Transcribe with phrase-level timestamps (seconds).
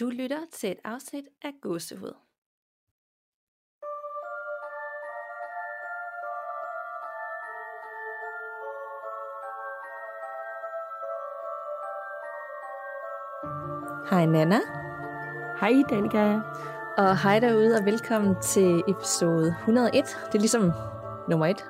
[0.00, 2.14] Du lytter til et afsnit af Gåsehud.
[14.10, 14.58] Hej Nana.
[15.60, 16.38] Hej Danika.
[16.98, 20.04] Og hej derude og velkommen til episode 101.
[20.26, 20.72] Det er ligesom
[21.28, 21.64] nummer 1.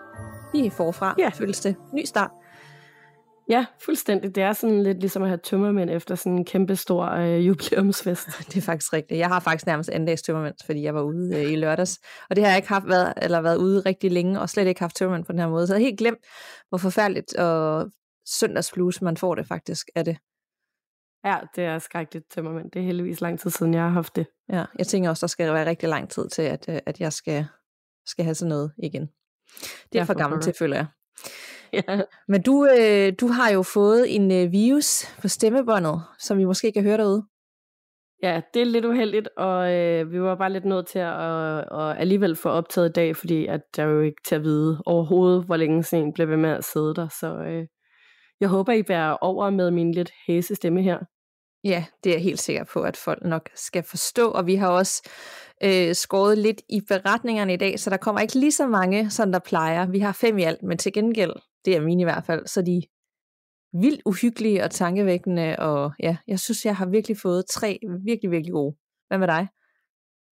[0.54, 1.28] Lige forfra Ja.
[1.28, 1.76] føles det.
[1.92, 2.30] Ny start.
[3.48, 4.34] Ja, fuldstændig.
[4.34, 8.26] Det er sådan lidt ligesom at have tømmermænd efter sådan en kæmpe stor øh, jubilæumsfest.
[8.48, 9.18] Det er faktisk rigtigt.
[9.18, 11.98] Jeg har faktisk nærmest anden dags tømmermænd, fordi jeg var ude øh, i lørdags.
[12.30, 14.80] Og det har jeg ikke haft været, eller været ude rigtig længe, og slet ikke
[14.80, 15.66] haft tømmermænd på den her måde.
[15.66, 16.18] Så jeg havde helt glemt,
[16.68, 17.90] hvor forfærdeligt og
[18.26, 20.16] søndagsflus man får det faktisk af det.
[21.24, 22.70] Ja, det er skrækkeligt tømmermænd.
[22.70, 24.26] Det er heldigvis lang tid siden, jeg har haft det.
[24.48, 27.12] Ja, jeg tænker også, der skal være rigtig lang tid til, at, øh, at jeg
[27.12, 27.46] skal,
[28.06, 29.02] skal have sådan noget igen.
[29.02, 29.08] Det
[29.92, 30.86] er Ja, for for gammelt til, føler jeg.
[31.88, 32.00] Ja.
[32.28, 36.72] Men du, øh, du har jo fået en øh, virus på stemmebåndet, som vi måske
[36.72, 37.22] kan høre derude.
[38.22, 41.58] ja, det er lidt uheldigt, og øh, vi var bare lidt nødt til at, at,
[41.58, 44.82] at alligevel få optaget i dag, fordi at der er jo ikke til at vide
[44.86, 47.08] overhovedet, hvor længe sådan en bliver ved med at sidde der.
[47.20, 47.66] Så øh,
[48.40, 50.98] jeg håber, I bærer over med min lidt hæse stemme her.
[51.64, 54.68] Ja, det er jeg helt sikker på, at folk nok skal forstå, og vi har
[54.68, 55.10] også
[55.64, 59.32] øh, skåret lidt i beretningerne i dag, så der kommer ikke lige så mange, som
[59.32, 59.86] der plejer.
[59.86, 61.32] Vi har fem i alt, men til gengæld,
[61.64, 62.82] det er mine i hvert fald, så de
[63.72, 68.52] vildt uhyggelige og tankevækkende, og ja, jeg synes, jeg har virkelig fået tre virkelig, virkelig
[68.52, 68.76] gode.
[69.08, 69.48] Hvad med dig?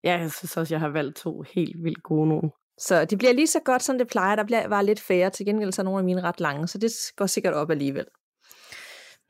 [0.03, 2.51] Ja, jeg synes også, jeg har valgt to helt vildt gode nogen.
[2.77, 4.35] Så det bliver lige så godt, som det plejer.
[4.35, 5.29] Der bliver bare lidt færre.
[5.29, 8.05] Til gengæld så er nogle af mine ret lange, så det går sikkert op alligevel.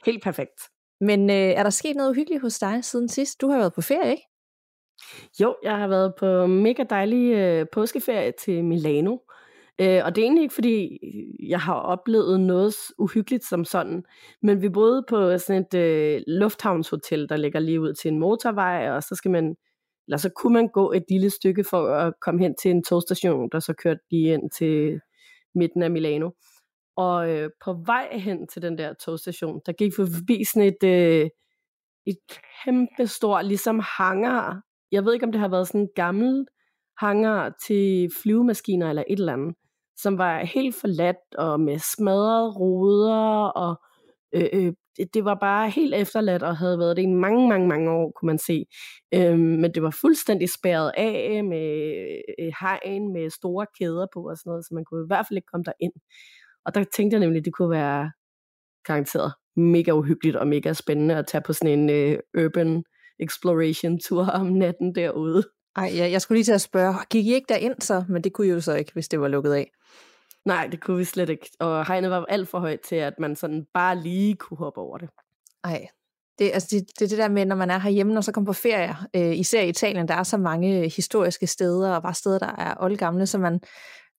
[0.05, 0.61] Helt perfekt.
[1.01, 3.41] Men øh, er der sket noget uhyggeligt hos dig siden sidst?
[3.41, 4.23] Du har været på ferie, ikke?
[5.41, 9.17] Jo, jeg har været på mega dejlig øh, påskeferie til Milano.
[9.81, 10.99] Øh, og det er egentlig ikke, fordi
[11.49, 14.03] jeg har oplevet noget uhyggeligt som sådan.
[14.41, 18.89] Men vi boede på sådan et øh, lufthavnshotel, der ligger lige ud til en motorvej,
[18.89, 19.55] og så skal man,
[20.07, 23.49] eller så kunne man gå et lille stykke for at komme hen til en togstation,
[23.51, 24.99] der så kørte lige ind til
[25.55, 26.29] midten af Milano.
[26.95, 30.83] Og øh, på vej hen til den der togstation, der gik vi forbi sådan et,
[30.83, 31.29] øh,
[32.05, 32.17] et
[32.63, 34.61] kæmpe stort, ligesom hangar.
[34.91, 36.45] Jeg ved ikke, om det har været sådan en gammel
[36.97, 39.55] hangar til flyvemaskiner eller et eller andet,
[39.97, 43.81] som var helt forladt og med smadrede ruder, og
[44.35, 47.67] øh, øh, det, det var bare helt efterladt og havde været det i mange, mange,
[47.67, 48.65] mange år, kunne man se.
[49.13, 52.05] Øhm, men det var fuldstændig spærret af med
[52.39, 55.37] øh, hegn med store kæder på og sådan noget, så man kunne i hvert fald
[55.37, 55.93] ikke komme derind.
[56.65, 58.11] Og der tænkte jeg nemlig, at det kunne være
[58.83, 62.83] garanteret mega uhyggeligt og mega spændende at tage på sådan en øh, urban
[63.19, 65.43] exploration tur om natten derude.
[65.75, 68.03] Ej, jeg, jeg skulle lige til at spørge, gik I ikke derind så?
[68.09, 69.71] Men det kunne I jo så ikke, hvis det var lukket af.
[70.45, 71.49] Nej, det kunne vi slet ikke.
[71.59, 74.97] Og hegnet var alt for højt til, at man sådan bare lige kunne hoppe over
[74.97, 75.09] det.
[75.63, 75.87] Ej,
[76.39, 78.45] det, altså det, det er det der med, når man er herhjemme og så kommer
[78.45, 82.39] på ferie, øh, især i Italien, der er så mange historiske steder, og bare steder,
[82.39, 83.59] der er oldgamle, så man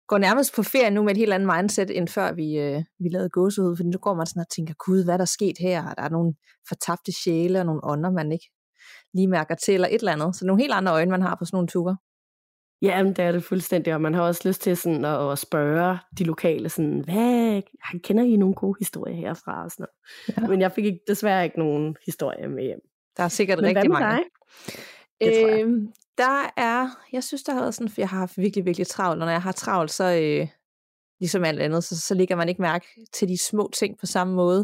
[0.07, 3.09] går nærmest på ferie nu med et helt andet mindset, end før vi, øh, vi
[3.09, 5.93] lavede gåsehud, fordi nu går man sådan og tænker, gud, hvad er der sket her?
[5.93, 6.33] Der er nogle
[6.67, 8.51] fortabte sjæle og nogle ånder, man ikke
[9.13, 10.35] lige mærker til, eller et eller andet.
[10.35, 11.97] Så nogle helt andre øjne, man har på sådan nogle ture.
[12.81, 15.39] Ja, men det er det fuldstændig, og man har også lyst til sådan at, at
[15.39, 17.61] spørge de lokale, sådan, hvad,
[18.03, 19.63] kender I nogle gode historier herfra?
[19.63, 19.85] Og sådan
[20.27, 20.41] noget.
[20.41, 20.47] Ja.
[20.47, 22.79] Men jeg fik ikke, desværre ikke nogen historie med hjem.
[23.17, 24.07] Der er sikkert Men rigtig mange.
[24.07, 24.23] dig?
[25.21, 25.61] Det tror jeg.
[25.61, 28.87] Øhm, der er, jeg synes, der har været sådan, for jeg har haft virkelig, virkelig
[28.87, 30.47] travlt, og når jeg har travlt, så øh,
[31.19, 34.33] ligesom alt andet, så, så ligger man ikke mærke til de små ting på samme
[34.33, 34.59] måde.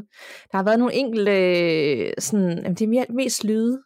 [0.51, 3.81] Der har været nogle enkelte, øh, sådan, jamen, det er mere, mest lyde,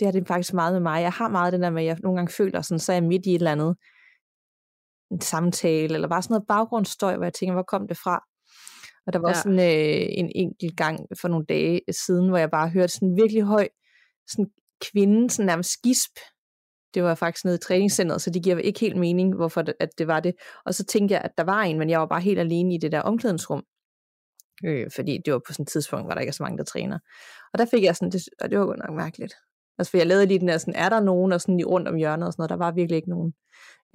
[0.00, 1.02] det er det faktisk meget med mig.
[1.02, 3.04] Jeg har meget den der med, at jeg nogle gange føler, sådan, så er jeg
[3.04, 3.76] midt i et eller andet
[5.10, 8.24] en samtale, eller bare sådan noget baggrundsstøj, hvor jeg tænker, hvor kom det fra?
[9.06, 9.30] Og der var ja.
[9.30, 9.32] Ja.
[9.32, 13.16] også sådan øh, en enkelt gang for nogle dage siden, hvor jeg bare hørte sådan
[13.16, 13.68] virkelig høj,
[14.28, 14.50] sådan
[14.92, 16.16] kvinde, sådan nærmest gisp.
[16.94, 19.88] Det var faktisk nede i træningscenteret, så det giver ikke helt mening, hvorfor det, at
[19.98, 20.34] det var det.
[20.66, 22.78] Og så tænkte jeg, at der var en, men jeg var bare helt alene i
[22.78, 23.64] det der omklædningsrum.
[24.64, 26.64] Øh, fordi det var på sådan et tidspunkt, hvor der ikke er så mange, der
[26.64, 26.98] træner.
[27.52, 29.34] Og der fik jeg sådan, det, og det var godt nok mærkeligt.
[29.80, 31.88] Altså, for jeg lavede lige den der, sådan, er der nogen, og sådan lige rundt
[31.88, 33.32] om hjørnet og sådan noget, der var virkelig ikke nogen.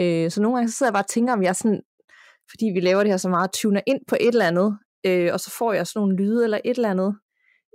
[0.02, 1.82] Øh, så nogle gange så sidder jeg bare og tænker, om jeg sådan,
[2.50, 5.40] fordi vi laver det her så meget, tuner ind på et eller andet, øh, og
[5.40, 7.16] så får jeg sådan nogle lyde eller et eller andet,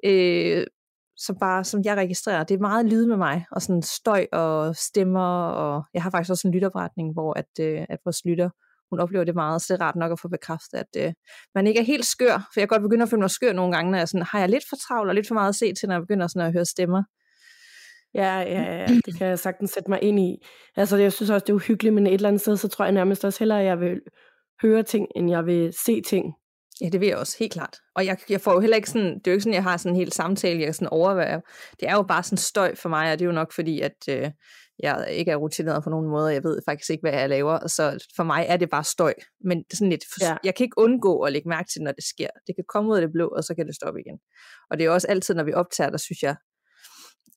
[0.05, 0.67] øh,
[1.17, 2.45] som bare, som jeg registrerer.
[2.45, 6.31] Det er meget lyd med mig, og sådan støj og stemmer, og jeg har faktisk
[6.31, 8.51] også en lytopretning, hvor at, øh, at vores lytter,
[8.91, 11.13] hun oplever det meget, så det er rart nok at få bekræftet, at øh,
[11.55, 13.77] man ikke er helt skør, for jeg kan godt begynde at føle mig skør nogle
[13.77, 15.73] gange, når jeg sådan, har jeg lidt for travlt og lidt for meget at se
[15.73, 17.03] til, når jeg begynder sådan at høre stemmer.
[18.15, 20.47] Ja, ja, ja, det kan jeg sagtens sætte mig ind i.
[20.77, 22.93] Altså, jeg synes også, det er uhyggeligt, men et eller andet sted, så tror jeg
[22.93, 24.01] nærmest også hellere, at jeg vil
[24.63, 26.35] høre ting, end jeg vil se ting.
[26.81, 27.77] Ja, det vil jeg også, helt klart.
[27.95, 29.77] Og jeg, jeg får jo heller ikke sådan, det er jo ikke sådan, jeg har
[29.77, 31.41] sådan en helt samtale, jeg sådan overvejer.
[31.81, 34.09] Det er jo bare sådan støj for mig, og det er jo nok fordi, at
[34.09, 34.31] øh,
[34.83, 37.67] jeg ikke er rutineret på nogen måde, og jeg ved faktisk ikke, hvad jeg laver.
[37.67, 39.15] Så for mig er det bare støj.
[39.45, 40.37] Men sådan lidt, ja.
[40.45, 42.29] jeg kan ikke undgå at lægge mærke til, når det sker.
[42.47, 44.19] Det kan komme ud af det blå, og så kan det stoppe igen.
[44.71, 46.37] Og det er også altid, når vi optager, der synes jeg,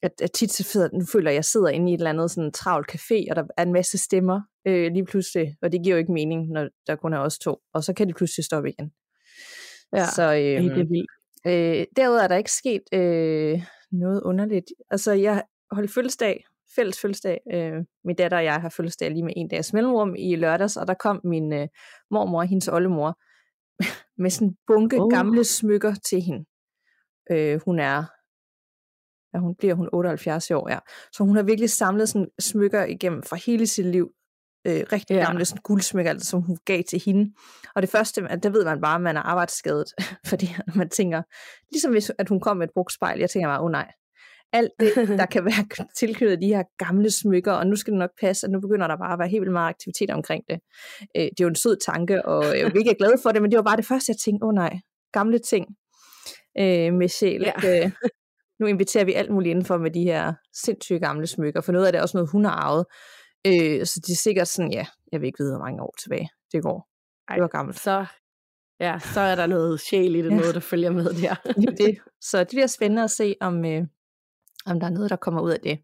[0.04, 2.10] at, at tit så fed, nu føler jeg, at jeg sidder inde i et eller
[2.10, 5.84] andet sådan travlt café, og der er en masse stemmer øh, lige pludselig, og det
[5.84, 8.46] giver jo ikke mening, når der kun er os to, og så kan det pludselig
[8.46, 8.92] stoppe igen.
[9.96, 11.12] Ja, så, øh, det er vildt.
[11.48, 13.62] Øh, derudover er der ikke sket øh,
[13.92, 14.66] noget underligt.
[14.92, 16.46] Altså, jeg holdt fødselsdag,
[16.76, 17.40] fælles fødselsdag.
[17.54, 17.74] Øh,
[18.06, 20.94] min datter og jeg har fødselsdag lige med en dags mellemrum i lørdags, og der
[20.94, 21.68] kom min øh,
[22.12, 23.20] mormor og hendes oldemor
[24.22, 25.10] med sådan en bunke oh.
[25.12, 26.46] gamle smykker til hende.
[27.32, 28.04] Øh, hun er
[29.33, 30.80] ja, hun bliver hun 78 år, ja.
[31.12, 34.09] Så hun har virkelig samlet sådan smykker igennem fra hele sit liv.
[34.68, 35.25] Øh, rigtig ja.
[35.25, 37.33] gamle sådan guldsmykker, altså, som hun gav til hende.
[37.75, 39.85] Og det første, at der ved man bare, at man er arbejdsskadet,
[40.30, 41.21] fordi man tænker,
[41.71, 43.91] ligesom hvis at hun kom med et brugt spejl, jeg tænker bare, åh oh, nej,
[44.53, 48.09] alt det, der kan være tilknyttet de her gamle smykker, og nu skal det nok
[48.19, 50.59] passe, at nu begynder der bare at være helt vildt meget aktivitet omkring det.
[51.18, 53.51] Øh, det er jo en sød tanke, og jeg er virkelig glad for det, men
[53.51, 54.80] det var bare det første, jeg tænkte, åh oh, nej,
[55.13, 55.65] gamle ting
[56.59, 57.41] øh, med sjæl.
[57.63, 57.85] Ja.
[57.85, 57.91] Øh,
[58.60, 61.92] nu inviterer vi alt muligt indenfor med de her sindssyge gamle smykker, for noget af
[61.92, 62.86] det er også noget, hun har arvet.
[63.48, 66.30] Øh, så de er sikkert sådan, ja, jeg vil ikke vide, hvor mange år tilbage
[66.52, 66.90] det går.
[67.30, 67.80] Ej, det var gammelt.
[67.80, 68.06] Så,
[68.80, 70.36] ja, så er der noget sjæl i det, ja.
[70.36, 71.36] noget, der følger med der.
[71.86, 71.98] det.
[72.22, 73.82] Så det bliver spændende at se, om, øh,
[74.66, 75.80] om der er noget, der kommer ud af det.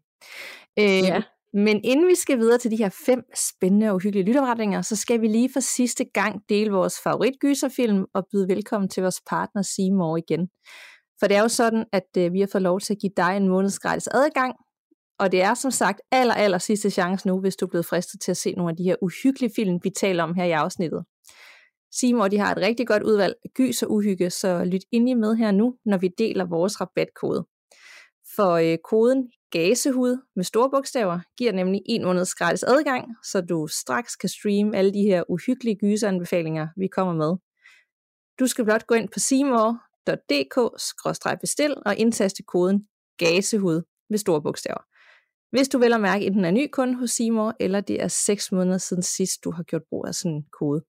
[0.78, 1.22] Øh, ja.
[1.52, 5.20] Men inden vi skal videre til de her fem spændende og uhyggelige lytterretninger, så skal
[5.20, 10.16] vi lige for sidste gang dele vores favoritgyserfilm og byde velkommen til vores partner Seymour
[10.16, 10.48] igen.
[11.20, 13.36] For det er jo sådan, at øh, vi har fået lov til at give dig
[13.36, 14.54] en måneds gratis adgang,
[15.18, 18.20] og det er som sagt aller, aller sidste chance nu, hvis du er blevet fristet
[18.20, 21.04] til at se nogle af de her uhyggelige film, vi taler om her i afsnittet.
[21.92, 25.14] Simon de har et rigtig godt udvalg af gys og uhygge, så lyt ind i
[25.14, 27.46] med her nu, når vi deler vores rabatkode.
[28.36, 33.66] For øh, koden GASEHUD med store bogstaver giver nemlig en måneds gratis adgang, så du
[33.66, 37.36] straks kan streame alle de her uhyggelige gyseranbefalinger, vi kommer med.
[38.40, 39.20] Du skal blot gå ind på
[40.16, 44.82] dk-bestil og indtaste koden GASEHUD med store bogstaver.
[45.50, 48.08] Hvis du vil at mærke, at den er ny kunde hos Simor, eller det er
[48.08, 50.84] 6 måneder siden sidst, du har gjort brug af sådan en kode.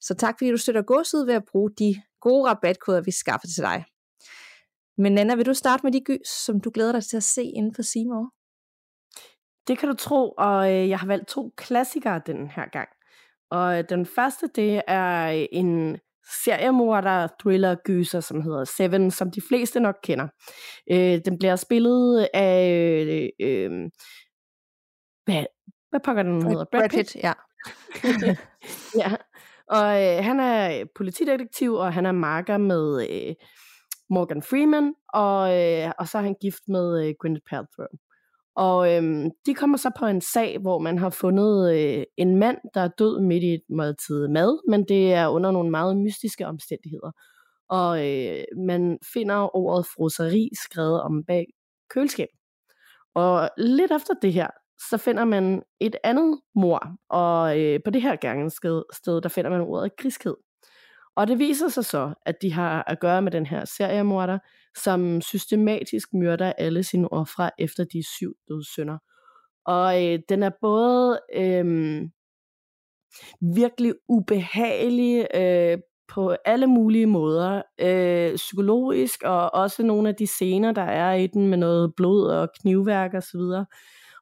[0.00, 3.62] Så tak fordi du støtter godset ved at bruge de gode rabatkoder, vi skaffer til
[3.62, 3.84] dig.
[4.98, 7.42] Men Nana, vil du starte med de gys, som du glæder dig til at se
[7.42, 8.32] inden for Simor?
[9.68, 12.88] Det kan du tro, og øh, jeg har valgt to klassikere den her gang.
[13.50, 15.98] Og øh, den første, det er øh, en
[16.44, 20.28] seriemorder thriller gyser, som hedder Seven, som de fleste nok kender.
[20.90, 22.70] Øh, den bliver spillet af
[23.06, 23.70] øh, øh,
[25.24, 25.44] hvad,
[25.90, 26.64] hvad pakker den hedder?
[26.72, 27.32] Brad, Brad Pitt, ja.
[29.02, 29.16] ja.
[29.68, 33.34] Og øh, han er politidetektiv, og han er marker med øh,
[34.10, 37.86] Morgan Freeman, og, øh, og så er han gift med øh, Gwyneth Paltrow.
[38.56, 42.58] Og øhm, de kommer så på en sag, hvor man har fundet øh, en mand,
[42.74, 46.46] der er død midt i et måltid mad, men det er under nogle meget mystiske
[46.46, 47.10] omstændigheder.
[47.68, 51.46] Og øh, man finder ordet froseri skrevet om bag
[51.90, 52.28] køleskab.
[53.14, 54.48] Og lidt efter det her,
[54.90, 58.50] så finder man et andet mor, og øh, på det her gange
[58.92, 60.36] sted, der finder man ordet griskhed.
[61.16, 64.38] Og det viser sig så, at de har at gøre med den her seriemorder,
[64.76, 68.98] som systematisk myrder alle sine ofre efter de syv dødssynder.
[69.66, 72.02] Og øh, den er både øh,
[73.54, 77.62] virkelig ubehagelig øh, på alle mulige måder.
[77.80, 82.26] Øh, psykologisk, og også nogle af de scener, der er i den med noget blod
[82.30, 83.64] og knivværk osv., og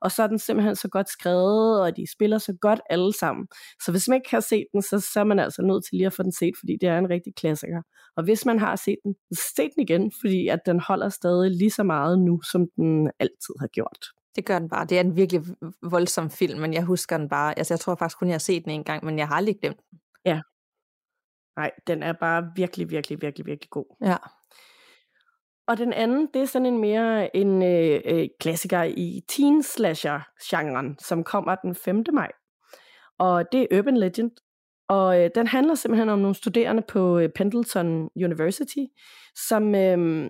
[0.00, 3.48] og så er den simpelthen så godt skrevet, og de spiller så godt alle sammen.
[3.84, 6.06] Så hvis man ikke har set den, så, så er man altså nødt til lige
[6.06, 7.82] at få den set, fordi det er en rigtig klassiker.
[8.16, 11.50] Og hvis man har set den, så se den igen, fordi at den holder stadig
[11.50, 14.06] lige så meget nu, som den altid har gjort.
[14.36, 14.84] Det gør den bare.
[14.84, 15.42] Det er en virkelig
[15.82, 17.58] voldsom film, men jeg husker den bare.
[17.58, 19.58] Altså, jeg tror faktisk kun, jeg har set den en gang, men jeg har aldrig
[19.60, 19.98] glemt den.
[20.24, 20.40] Ja.
[21.56, 23.96] Nej, den er bare virkelig, virkelig, virkelig, virkelig god.
[24.00, 24.16] Ja.
[25.68, 30.98] Og den anden, det er sådan en mere en øh, øh, klassiker i teen slasher-genren,
[30.98, 32.04] som kommer den 5.
[32.12, 32.30] maj.
[33.18, 34.30] Og det er Urban Legend.
[34.88, 38.84] Og øh, den handler simpelthen om nogle studerende på øh, Pendleton University,
[39.48, 40.28] som øh,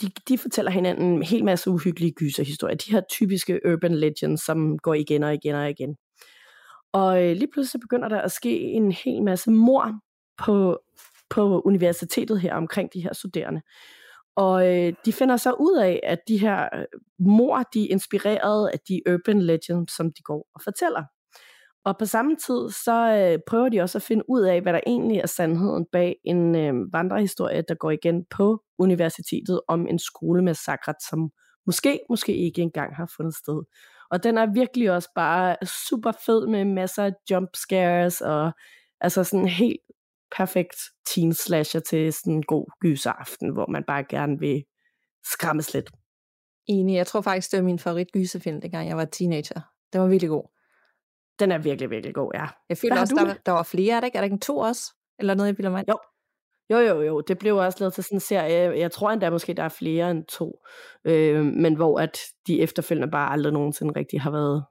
[0.00, 2.76] de, de fortæller hinanden en hel masse uhyggelige gyserhistorier.
[2.76, 5.96] De her typiske urban legends, som går igen og igen og igen.
[6.92, 9.92] Og øh, lige pludselig begynder der at ske en hel masse mor
[10.38, 10.80] på,
[11.30, 13.60] på universitetet her omkring de her studerende.
[14.36, 16.84] Og øh, de finder så ud af, at de her øh,
[17.18, 21.04] mor, de er inspireret af de urban legends, som de går og fortæller.
[21.84, 24.80] Og på samme tid, så øh, prøver de også at finde ud af, hvad der
[24.86, 30.94] egentlig er sandheden bag en øh, vandrehistorie, der går igen på universitetet om en skolemassakre,
[31.10, 31.30] som
[31.66, 33.62] måske, måske ikke engang har fundet sted.
[34.10, 35.56] Og den er virkelig også bare
[35.88, 38.52] super fed med masser af jump scares og
[39.00, 39.80] altså sådan helt
[40.36, 44.64] perfekt teen slasher til sådan en god gyseraften, hvor man bare gerne vil
[45.32, 45.90] skræmmes lidt.
[46.66, 49.60] Enig, jeg tror faktisk, det var min favorit gyserfilm, dengang jeg var teenager.
[49.92, 50.48] Den var virkelig god.
[51.38, 52.46] Den er virkelig, virkelig god, ja.
[52.68, 54.16] Jeg føler også, der, der var flere, er der ikke?
[54.16, 54.94] Er der ikke en to også?
[55.18, 55.98] Eller noget, jeg bilder mig Jo.
[56.70, 57.20] Jo, jo, jo.
[57.20, 58.78] Det blev også lavet til sådan en serie.
[58.78, 60.62] Jeg tror endda måske, der er flere end to.
[61.04, 64.64] Øh, men hvor at de efterfølgende bare aldrig nogensinde rigtig har været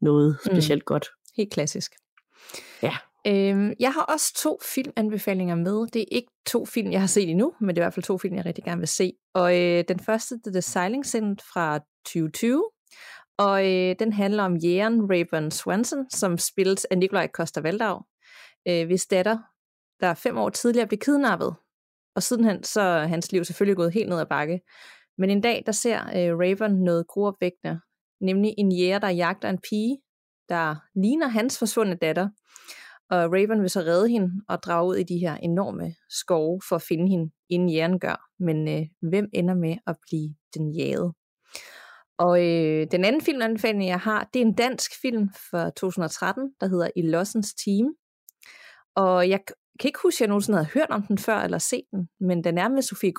[0.00, 0.52] noget mm.
[0.52, 0.86] specielt mm.
[0.86, 1.08] godt.
[1.36, 1.92] Helt klassisk.
[2.82, 2.96] Ja.
[3.26, 5.86] Øhm, jeg har også to filmanbefalinger med.
[5.86, 8.04] Det er ikke to film, jeg har set endnu, men det er i hvert fald
[8.04, 9.12] to film, jeg rigtig gerne vil se.
[9.34, 12.64] Og øh, den første, det er The Silent Sin fra 2020,
[13.38, 18.02] og øh, den handler om jægeren Rayburn Swanson, som spilles af Nikolaj Koster-Valdau,
[18.68, 19.38] øh, hvis datter,
[20.00, 21.54] der fem år tidligere blev kidnappet.
[22.16, 24.60] Og sidenhen så er hans liv selvfølgelig gået helt ned ad bakke.
[25.18, 27.80] Men en dag, der ser øh, Rayburn noget gruopvækkende,
[28.20, 29.98] nemlig en jæger, der jagter en pige,
[30.48, 32.28] der ligner hans forsvundne datter.
[33.10, 36.76] Og Raven vil så redde hende og drage ud i de her enorme skove for
[36.76, 38.28] at finde hende, inden jern gør.
[38.38, 41.12] Men øh, hvem ender med at blive den jagede?
[42.18, 46.68] Og øh, den anden filmanbefaling, jeg har, det er en dansk film fra 2013, der
[46.68, 47.86] hedder I Lossens Team.
[48.96, 49.40] Og jeg
[49.80, 52.44] kan ikke huske, at jeg nogensinde havde hørt om den før eller set den, men
[52.44, 53.12] den er med Sofie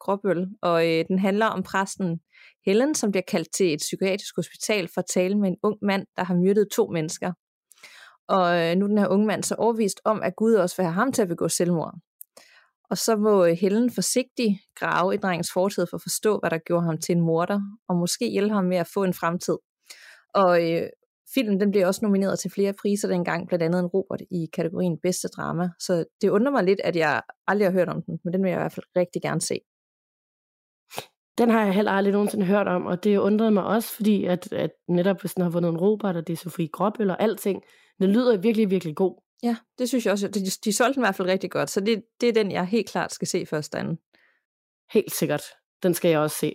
[0.00, 2.20] Gråbøl, og øh, den handler om præsten
[2.66, 6.06] Helen, som bliver kaldt til et psykiatrisk hospital for at tale med en ung mand,
[6.16, 7.32] der har myrdet to mennesker.
[8.28, 10.84] Og øh, nu er den her unge mand så overvist om, at Gud også vil
[10.84, 11.94] have ham til at begå selvmord.
[12.90, 16.58] Og så må øh, Helen forsigtigt grave i drengens fortid for at forstå, hvad der
[16.58, 19.56] gjorde ham til en morder, og måske hjælpe ham med at få en fremtid.
[20.34, 20.88] Og øh,
[21.34, 24.98] filmen den blev også nomineret til flere priser dengang, blandt andet en Robert i kategorien
[25.02, 25.70] bedste drama.
[25.78, 28.48] Så det undrer mig lidt, at jeg aldrig har hørt om den, men den vil
[28.48, 29.60] jeg i hvert fald rigtig gerne se.
[31.38, 34.52] Den har jeg heller aldrig nogensinde hørt om, og det undrede mig også, fordi at,
[34.52, 37.62] at netop hvis den har vundet en Robert, og det er Sofie Gråbøl og alting,
[38.02, 39.22] den lyder virkelig, virkelig god.
[39.42, 40.28] Ja, det synes jeg også.
[40.28, 42.66] De, de solgte den i hvert fald rigtig godt, så det, det er den, jeg
[42.66, 43.98] helt klart skal se først anden.
[44.92, 45.42] Helt sikkert.
[45.82, 46.54] Den skal jeg også se.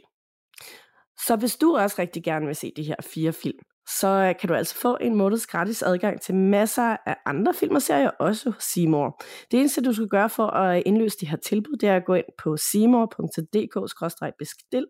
[1.25, 3.60] Så hvis du også rigtig gerne vil se de her fire film,
[4.00, 7.75] så øh, kan du altså få en måneds gratis adgang til masser af andre film
[7.75, 9.22] og serier, også hos Seymour.
[9.51, 12.13] Det eneste, du skal gøre for at indløse de her tilbud, det er at gå
[12.13, 14.86] ind på seymour.dk-bestil,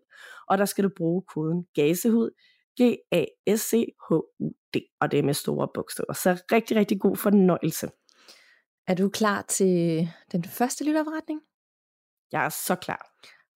[0.48, 2.30] og der skal du bruge koden GASEHUD,
[2.80, 6.12] G-A-S-C-H-U-D, og det er med store bogstaver.
[6.12, 7.90] Så rigtig, rigtig god fornøjelse.
[8.86, 11.40] Er du klar til den første lytterforretning?
[12.32, 13.06] Jeg er så klar.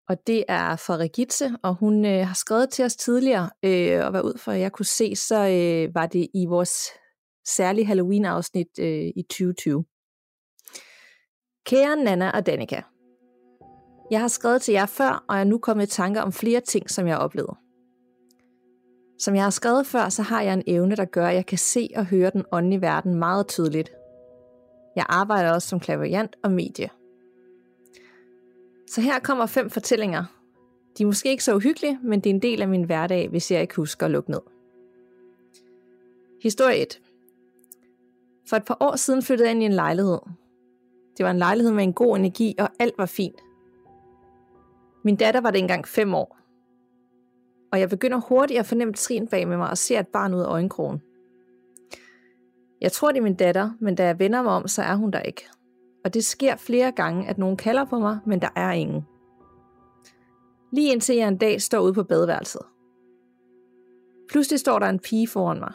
[0.08, 4.10] Og det er fra Regitze, og hun øh, har skrevet til os tidligere, øh, og
[4.10, 6.90] hvad ud fra jeg kunne se, så øh, var det i vores
[7.46, 9.84] særlige Halloween-afsnit øh, i 2020.
[11.66, 12.82] Kære Nana og Danika,
[14.10, 16.90] jeg har skrevet til jer før, og er nu kommet i tanker om flere ting,
[16.90, 17.56] som jeg har oplevet.
[19.22, 21.58] Som jeg har skrevet før, så har jeg en evne, der gør, at jeg kan
[21.58, 23.92] se og høre den åndelige verden meget tydeligt.
[24.96, 26.88] Jeg arbejder også som klaverjant og medie.
[28.90, 30.24] Så her kommer fem fortællinger.
[30.98, 33.50] De er måske ikke så uhyggelige, men det er en del af min hverdag, hvis
[33.50, 34.40] jeg ikke husker at lukke ned.
[36.42, 37.00] Historie 1.
[38.48, 40.18] For et par år siden flyttede jeg ind i en lejlighed.
[41.16, 43.40] Det var en lejlighed med en god energi, og alt var fint.
[45.04, 46.41] Min datter var dengang fem år.
[47.72, 50.40] Og jeg begynder hurtigt at fornemme trin bag med mig og ser et barn ud
[50.40, 51.02] af øjenkrogen.
[52.80, 55.10] Jeg tror, det er min datter, men da jeg vender mig om, så er hun
[55.10, 55.44] der ikke
[56.04, 59.06] og det sker flere gange, at nogen kalder på mig, men der er ingen.
[60.72, 62.62] Lige indtil jeg en dag står ude på badeværelset.
[64.30, 65.72] Pludselig står der en pige foran mig.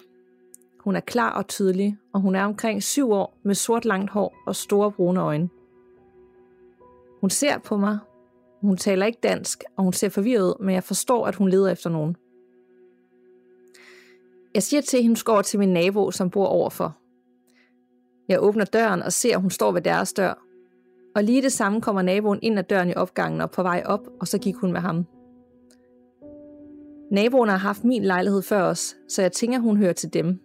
[0.79, 4.35] Hun er klar og tydelig, og hun er omkring syv år med sort langt hår
[4.47, 5.49] og store brune øjne.
[7.21, 7.99] Hun ser på mig.
[8.61, 11.69] Hun taler ikke dansk, og hun ser forvirret ud, men jeg forstår, at hun leder
[11.69, 12.15] efter nogen.
[14.53, 16.97] Jeg siger til hende, hun til min nabo, som bor overfor,
[18.27, 20.43] jeg åbner døren og ser, at hun står ved deres dør.
[21.15, 24.07] Og lige det samme kommer naboen ind ad døren i opgangen og på vej op,
[24.19, 25.05] og så gik hun med ham.
[27.11, 30.39] Naboen har haft min lejlighed før os, så jeg tænker, hun hører til dem.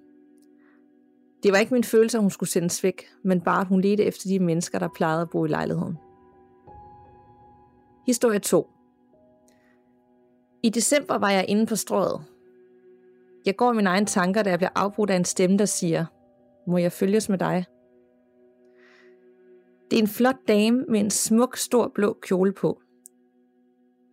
[1.42, 4.04] Det var ikke min følelse, at hun skulle sendes væk, men bare at hun ledte
[4.04, 5.98] efter de mennesker, der plejede at bo i lejligheden.
[8.06, 8.70] Historie 2
[10.62, 12.24] I december var jeg inde på strået.
[13.46, 16.06] Jeg går i mine egne tanker, da jeg bliver afbrudt af en stemme, der siger,
[16.66, 17.64] må jeg følges med dig?
[19.90, 22.80] Det er en flot dame med en smuk, stor blå kjole på.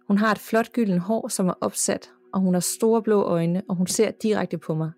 [0.08, 3.62] Hun har et flot gylden hår, som er opsat, og hun har store blå øjne,
[3.69, 4.91] og hun ser direkte på mig.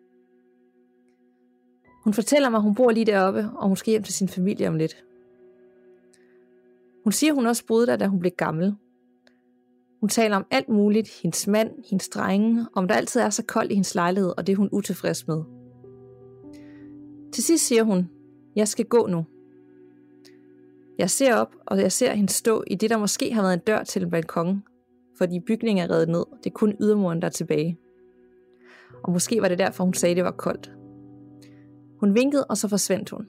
[2.03, 4.67] Hun fortæller mig, at hun bor lige deroppe, og hun skal hjem til sin familie
[4.67, 5.03] om lidt.
[7.03, 8.75] Hun siger, hun også boede der, da hun blev gammel.
[10.00, 13.72] Hun taler om alt muligt, hendes mand, hendes drenge, om der altid er så koldt
[13.72, 15.43] i hendes lejlighed, og det er hun utilfreds med.
[17.34, 18.10] Til sidst siger hun,
[18.55, 19.25] jeg skal gå nu.
[20.98, 23.60] Jeg ser op, og jeg ser hende stå i det, der måske har været en
[23.60, 24.63] dør til en balkon,
[25.17, 26.25] fordi bygningen er reddet ned.
[26.43, 27.77] Det er kun ydermuren, der er tilbage.
[29.03, 30.72] Og måske var det derfor, hun sagde, det var koldt.
[32.00, 33.27] Hun vinkede, og så forsvandt hun.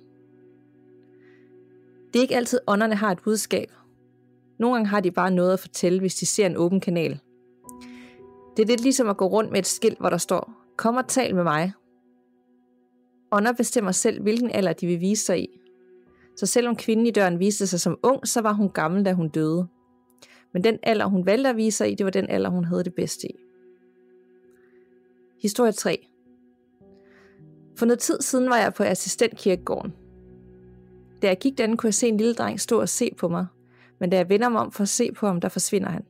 [2.13, 3.73] Det er ikke altid, ånderne har et budskab.
[4.59, 7.21] Nogle gange har de bare noget at fortælle, hvis de ser en åben kanal.
[8.57, 11.09] Det er lidt ligesom at gå rundt med et skilt, hvor der står, kom og
[11.09, 11.73] tal med mig.
[13.33, 15.49] Ånder bestemmer selv, hvilken alder de vil vise sig i.
[16.37, 19.29] Så selvom kvinden i døren viste sig som ung, så var hun gammel, da hun
[19.29, 19.67] døde.
[20.53, 22.85] Men den alder, hun valgte at vise sig i, det var den alder, hun havde
[22.85, 23.35] det bedste i.
[25.43, 26.09] Historie 3.
[27.77, 29.93] For noget tid siden var jeg på assistentkirkegården.
[31.23, 33.47] Da jeg gik derinde, kunne jeg se en lille dreng stå og se på mig,
[34.01, 36.05] men da jeg vender mig om for at se på ham, der forsvinder han.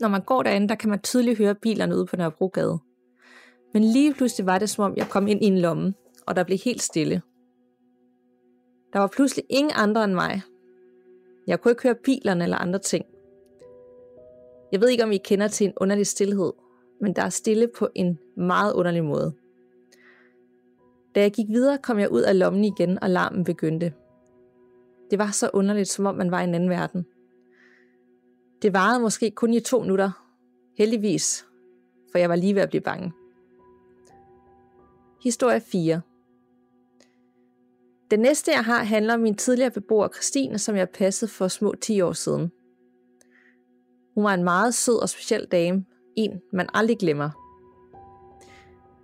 [0.00, 2.78] Når man går derinde, der kan man tydeligt høre bilerne ude på Nørrebrogade.
[3.74, 5.94] Men lige pludselig var det, som om jeg kom ind i en lomme,
[6.26, 7.22] og der blev helt stille.
[8.92, 10.42] Der var pludselig ingen andre end mig.
[11.46, 13.04] Jeg kunne ikke høre bilerne eller andre ting.
[14.72, 16.52] Jeg ved ikke, om I kender til en underlig stillhed,
[17.00, 19.34] men der er stille på en meget underlig måde.
[21.16, 23.92] Da jeg gik videre, kom jeg ud af lommen igen, og larmen begyndte.
[25.10, 27.06] Det var så underligt, som om man var i en anden verden.
[28.62, 30.10] Det varede måske kun i to minutter.
[30.78, 31.46] Heldigvis,
[32.12, 33.12] for jeg var lige ved at blive bange.
[35.22, 36.00] Historie 4
[38.10, 41.74] Den næste, jeg har, handler om min tidligere beboer Christine, som jeg passede for små
[41.80, 42.52] 10 år siden.
[44.14, 45.84] Hun var en meget sød og speciel dame.
[46.16, 47.30] En, man aldrig glemmer.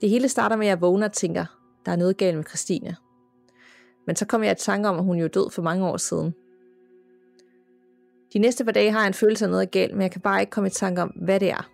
[0.01, 2.97] Det hele starter med, at jeg vågner og tænker, der er noget galt med Christine.
[4.07, 6.35] Men så kom jeg i tanke om, at hun jo død for mange år siden.
[8.33, 10.41] De næste par dage har jeg en følelse af noget galt, men jeg kan bare
[10.41, 11.71] ikke komme i tanke om, hvad det er.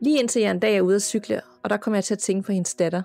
[0.00, 2.18] Lige indtil jeg en dag er ude at cykle, og der kommer jeg til at
[2.18, 3.02] tænke på hendes datter.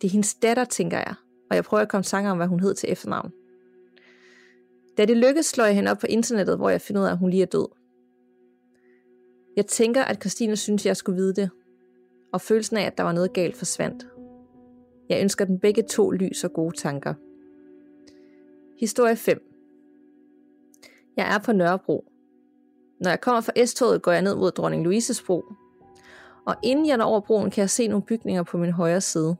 [0.00, 1.14] Det er hendes datter, tænker jeg,
[1.50, 3.32] og jeg prøver at komme i tanke om, hvad hun hed til efternavn.
[4.98, 7.18] Da det lykkedes, slår jeg hende op på internettet, hvor jeg finder ud af, at
[7.18, 7.68] hun lige er død.
[9.56, 11.50] Jeg tænker, at Christine synes, jeg skulle vide det,
[12.32, 14.06] og følelsen af, at der var noget galt, forsvandt.
[15.08, 17.14] Jeg ønsker den begge to lys og gode tanker.
[18.80, 19.42] Historie 5
[21.16, 22.04] Jeg er på Nørrebro.
[23.00, 25.44] Når jeg kommer fra S-toget, går jeg ned mod Dronning Louises bro.
[26.46, 29.36] Og inden jeg når over broen, kan jeg se nogle bygninger på min højre side.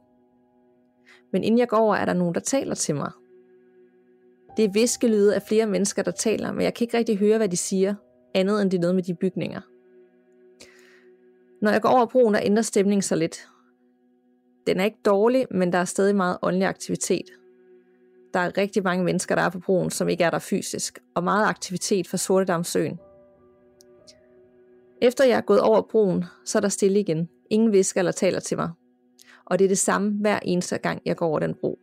[1.33, 3.11] Men inden jeg går over, er der nogen, der taler til mig.
[4.57, 7.49] Det er viskelyde af flere mennesker, der taler, men jeg kan ikke rigtig høre, hvad
[7.49, 7.95] de siger,
[8.35, 9.61] andet end det er noget med de bygninger.
[11.63, 13.49] Når jeg går over broen, der ændrer stemningen sig lidt.
[14.69, 17.25] Den er ikke dårlig, men der er stadig meget åndelig aktivitet.
[18.35, 21.25] Der er rigtig mange mennesker, der er på broen, som ikke er der fysisk, og
[21.25, 22.99] meget aktivitet fra Sortedamsøen.
[25.03, 27.29] Efter jeg er gået over broen, så er der stille igen.
[27.51, 28.71] Ingen visker eller taler til mig.
[29.45, 31.79] Og det er det samme hver eneste gang, jeg går over den bro.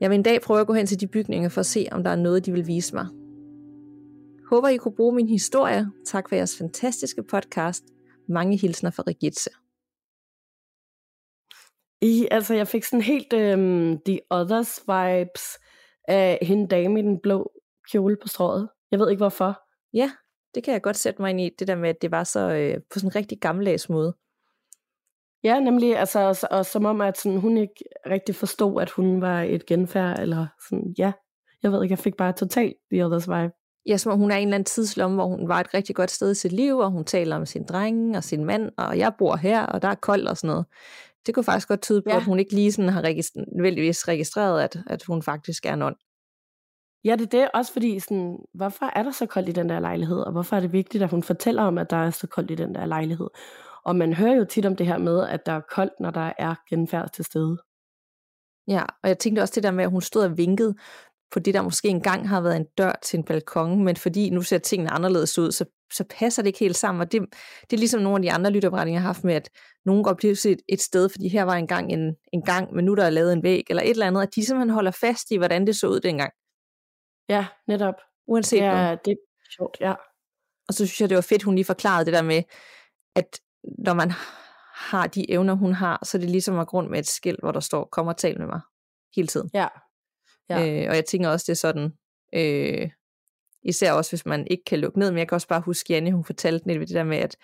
[0.00, 2.04] Jeg vil en dag prøve at gå hen til de bygninger for at se, om
[2.04, 3.06] der er noget, de vil vise mig.
[4.46, 5.90] Håber, I kunne bruge min historie.
[6.04, 7.84] Tak for jeres fantastiske podcast.
[8.28, 9.50] Mange hilsner fra Regitze.
[12.02, 15.58] I, altså, jeg fik sådan helt um, The Others vibes
[16.08, 17.52] af hende dame i den blå
[17.92, 18.68] kjole på strået.
[18.90, 19.60] Jeg ved ikke hvorfor.
[19.92, 20.10] Ja,
[20.54, 22.40] det kan jeg godt sætte mig ind i, det der med, at det var så
[22.40, 24.14] øh, på sådan en rigtig gammeldags måde.
[25.44, 29.20] Ja, nemlig, altså, og, og som om, at sådan, hun ikke rigtig forstod, at hun
[29.20, 31.12] var et genfærd, eller sådan, ja,
[31.62, 33.52] jeg ved ikke, jeg fik bare totalt The Others vibe.
[33.86, 35.96] Ja, som om hun er i en eller anden tidslomme, hvor hun var et rigtig
[35.96, 38.98] godt sted i sit liv, og hun taler om sin dreng og sin mand, og
[38.98, 40.66] jeg bor her, og der er koldt og sådan noget.
[41.26, 42.16] Det kunne faktisk godt tyde på, ja.
[42.16, 45.82] at hun ikke lige sådan har registr- nødvendigvis registreret, at, at hun faktisk er en
[45.82, 45.96] ånd.
[47.04, 47.50] Ja, det er det.
[47.54, 50.18] Også fordi, sådan, hvorfor er der så koldt i den der lejlighed?
[50.18, 52.54] Og hvorfor er det vigtigt, at hun fortæller om, at der er så koldt i
[52.54, 53.28] den der lejlighed?
[53.84, 56.32] Og man hører jo tit om det her med, at der er koldt, når der
[56.38, 57.58] er genfærd til stede.
[58.68, 60.74] Ja, og jeg tænkte også det der med, at hun stod og vinkede
[61.32, 64.42] på det, der måske engang har været en dør til en balkon, men fordi nu
[64.42, 67.00] ser tingene anderledes ud, så, så passer det ikke helt sammen.
[67.00, 67.20] Og det,
[67.62, 69.50] det er ligesom nogle af de andre lytopretninger, jeg har haft med, at
[69.84, 72.94] nogen går pludselig et, et sted, fordi her var engang en, en gang, men nu
[72.94, 75.36] der er lavet en væg, eller et eller andet, at de simpelthen holder fast i,
[75.36, 76.32] hvordan det så ud dengang.
[77.28, 77.94] Ja, netop.
[78.26, 79.16] Uanset ja, det er
[79.56, 79.94] sjovt, ja.
[80.68, 82.42] Og så synes jeg, det var fedt, hun lige forklarede det der med,
[83.16, 83.40] at
[83.78, 84.12] når man
[84.74, 87.52] har de evner, hun har, så er det ligesom at grund med et skilt, hvor
[87.52, 88.60] der står, kom og tal med mig,
[89.16, 89.50] hele tiden.
[89.54, 89.68] Ja.
[90.48, 90.82] ja.
[90.82, 91.92] Øh, og jeg tænker også, det er sådan,
[92.34, 92.90] øh,
[93.62, 96.12] især også hvis man ikke kan lukke ned, men jeg kan også bare huske Janne,
[96.12, 97.36] hun fortalte lidt det der med, at,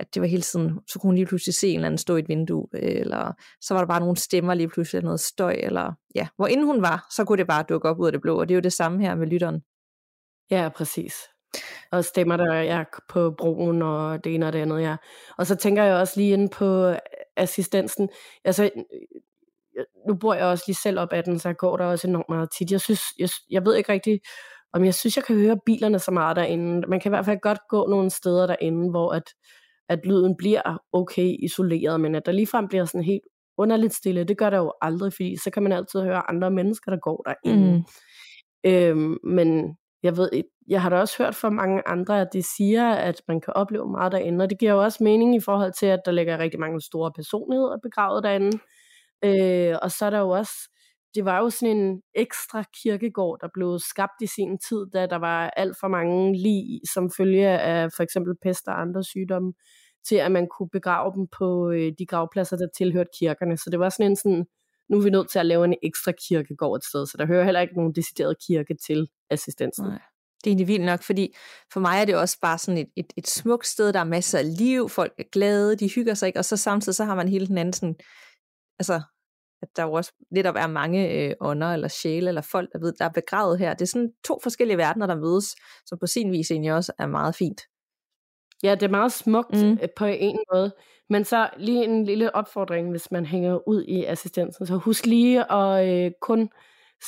[0.00, 2.16] at det var hele tiden, så kunne hun lige pludselig se en eller anden stå
[2.16, 5.56] i et vindue, øh, eller så var der bare nogle stemmer lige pludselig, noget støj,
[5.58, 8.20] eller ja, hvor inden hun var, så kunne det bare dukke op ud af det
[8.20, 9.62] blå, og det er jo det samme her med lytteren.
[10.50, 11.14] Ja, præcis.
[11.92, 14.96] Og stemmer der er på broen, og det ene og det andet, ja.
[15.38, 16.98] Og så tænker jeg også lige ind på øh,
[17.36, 18.08] assistensen.
[18.44, 21.84] Altså, øh, nu bor jeg også lige selv op ad den, så jeg går der
[21.84, 22.72] også enormt meget tit.
[22.72, 24.20] Jeg synes, jeg, jeg ved ikke rigtig,
[24.72, 26.88] om jeg synes, jeg kan høre bilerne så meget derinde.
[26.88, 29.22] Man kan i hvert fald godt gå nogle steder derinde, hvor at,
[29.90, 33.22] at lyden bliver okay isoleret, men at der ligefrem bliver sådan helt
[33.58, 36.90] underligt stille, det gør der jo aldrig, fordi så kan man altid høre andre mennesker,
[36.90, 37.76] der går derinde.
[37.76, 37.84] Mm.
[38.64, 40.30] Øhm, men jeg ved,
[40.68, 43.90] jeg har da også hørt fra mange andre, at de siger, at man kan opleve
[43.90, 46.60] meget derinde, og det giver jo også mening i forhold til, at der ligger rigtig
[46.60, 48.58] mange store personligheder begravet derinde.
[49.24, 50.52] Øh, og så er der jo også,
[51.14, 55.16] det var jo sådan en ekstra kirkegård, der blev skabt i sin tid, da der
[55.16, 59.52] var alt for mange lig, som følge af for eksempel pest og andre sygdomme,
[60.08, 63.56] til at man kunne begrave dem på øh, de gravpladser, der tilhørte kirkerne.
[63.56, 64.46] Så det var sådan en sådan,
[64.88, 67.44] nu er vi nødt til at lave en ekstra kirkegård et sted, så der hører
[67.44, 69.86] heller ikke nogen decideret kirke til assistensen.
[69.86, 69.98] Nej.
[70.44, 71.34] Det er egentlig vildt nok, fordi
[71.72, 74.38] for mig er det også bare sådan et, et, et smukt sted, der er masser
[74.38, 77.28] af liv, folk er glade, de hygger sig ikke, og så samtidig så har man
[77.28, 77.96] hele den anden sådan,
[78.78, 79.00] altså,
[79.62, 82.92] at der jo også netop er mange øh, ånder eller sjæle eller folk, der, ved,
[82.98, 83.74] der er begravet her.
[83.74, 87.06] Det er sådan to forskellige verdener, der mødes, som på sin vis egentlig også er
[87.06, 87.60] meget fint.
[88.62, 89.78] Ja, det er meget smukt mm.
[89.82, 90.72] Øh, på en måde.
[91.10, 94.66] Men så lige en lille opfordring, hvis man hænger ud i assistensen.
[94.66, 96.50] Så husk lige at øh, kun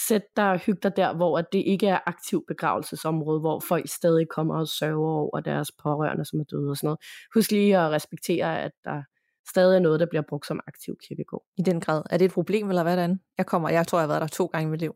[0.09, 4.29] sætte dig og hygge dig der, hvor det ikke er aktiv begravelsesområde, hvor folk stadig
[4.29, 7.01] kommer og sørger over deres pårørende, som er døde og sådan noget.
[7.35, 9.03] Husk lige at respektere, at der
[9.49, 11.45] stadig er noget, der bliver brugt som aktiv kirkegård.
[11.59, 12.03] I den grad.
[12.11, 14.27] Er det et problem, eller hvad det Jeg kommer, jeg tror, jeg har været der
[14.27, 14.95] to gange i mit liv.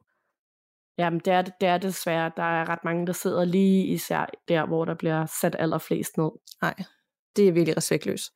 [0.98, 2.32] Jamen, det er, det er desværre.
[2.37, 6.30] Der er ret mange, der sidder lige især der, hvor der bliver sat allerflest ned.
[6.62, 6.74] Nej,
[7.37, 8.32] det er virkelig respektløst.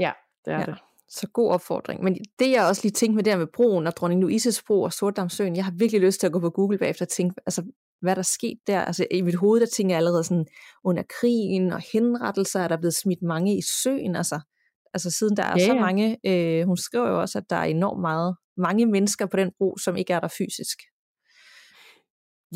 [0.00, 0.12] Ja,
[0.44, 0.64] det er ja.
[0.64, 0.78] det.
[1.08, 2.04] Så god opfordring.
[2.04, 4.92] Men det jeg også lige tænkte med der med broen og dronning Louises bro og
[4.92, 7.62] Sortdamsøen, jeg har virkelig lyst til at gå på Google bagefter og tænke, altså,
[8.00, 8.80] hvad der sket der.
[8.80, 10.46] Altså i mit hoved, der tænker jeg allerede sådan,
[10.84, 14.16] under krigen og henrettelser er der blevet smidt mange i søen.
[14.16, 14.40] Altså,
[14.94, 17.64] altså siden der er ja, så mange, øh, hun skriver jo også, at der er
[17.64, 20.78] enormt meget, mange mennesker på den bro, som ikke er der fysisk.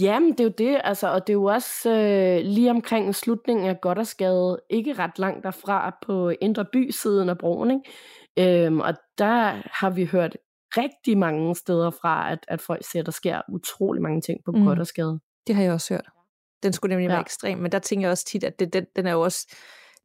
[0.01, 3.66] Jamen, det er jo det, altså, og det er jo også øh, lige omkring slutningen
[3.66, 8.64] af Goddersgade, ikke ret langt derfra på Indre By-siden af broen, ikke?
[8.64, 10.37] Øhm, og der har vi hørt
[10.77, 14.53] rigtig mange steder fra, at, at folk siger, at der sker utrolig mange ting på
[14.53, 14.64] mm.
[14.64, 15.20] Goddersgade.
[15.46, 16.07] Det har jeg også hørt.
[16.62, 17.12] Den skulle nemlig ja.
[17.12, 19.57] være ekstrem, men der tænker jeg også tit, at det, den, den er jo også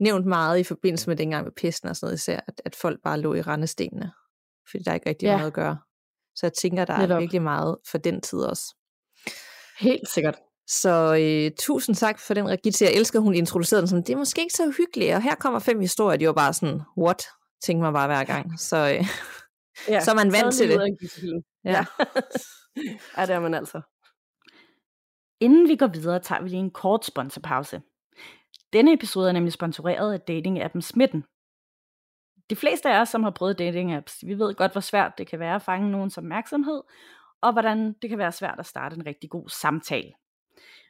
[0.01, 2.99] nævnt meget i forbindelse med dengang med pesten og sådan noget især, at, at folk
[3.03, 4.11] bare lå i rendestenene,
[4.71, 5.35] fordi der er ikke rigtig ja.
[5.35, 5.77] noget at gøre.
[6.35, 7.19] Så jeg tænker, der er Netop.
[7.19, 8.75] virkelig meget for den tid også.
[9.79, 10.35] Helt sikkert.
[10.67, 12.85] Så øh, tusind tak for den, Regitze.
[12.85, 15.35] Jeg elsker, at hun introducerede den som, det er måske ikke så uhyggeligt, og her
[15.35, 17.23] kommer fem historier, de var bare sådan, what?
[17.63, 18.59] Tænker man bare hver gang.
[18.59, 19.05] Så, øh,
[19.87, 20.97] ja, så er man vant til det.
[21.65, 21.71] Ja.
[21.71, 21.85] ja.
[23.17, 23.81] ja, det er man altså.
[25.39, 27.81] Inden vi går videre, tager vi lige en kort sponsorpause.
[28.73, 31.23] Denne episode er nemlig sponsoreret af dating-appen Smitten.
[32.49, 35.39] De fleste af os, som har prøvet dating-apps, vi ved godt, hvor svært det kan
[35.39, 36.81] være at fange nogens opmærksomhed,
[37.41, 40.11] og hvordan det kan være svært at starte en rigtig god samtale.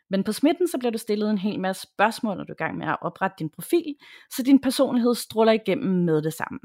[0.10, 2.64] Men på smitten så bliver du stillet en hel masse spørgsmål, når du er i
[2.64, 3.96] gang med at oprette din profil,
[4.30, 6.60] så din personlighed stråler igennem med det samme.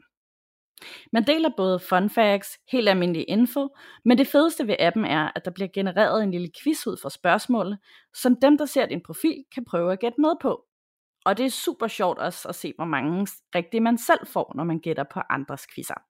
[1.12, 3.68] Man deler både fun facts, helt almindelig info,
[4.04, 7.08] men det fedeste ved appen er, at der bliver genereret en lille quiz ud for
[7.08, 7.76] spørgsmål,
[8.14, 10.65] som dem, der ser din profil, kan prøve at gætte med på.
[11.26, 14.64] Og det er super sjovt også at se, hvor mange rigtige man selv får, når
[14.64, 16.00] man gætter på andres quizzer.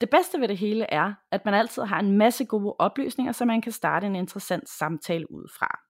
[0.00, 3.44] Det bedste ved det hele er, at man altid har en masse gode oplysninger, så
[3.44, 5.80] man kan starte en interessant samtale ud fra.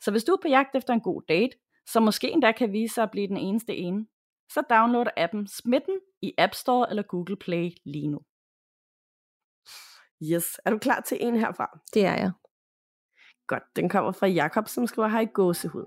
[0.00, 2.94] Så hvis du er på jagt efter en god date, som måske endda kan vise
[2.94, 4.06] sig at blive den eneste ene,
[4.52, 8.20] så download appen Smitten i App Store eller Google Play lige nu.
[10.32, 11.80] Yes, er du klar til en herfra?
[11.94, 12.32] Det er jeg.
[13.46, 15.84] Godt, den kommer fra Jakob, som skriver hej gåsehud.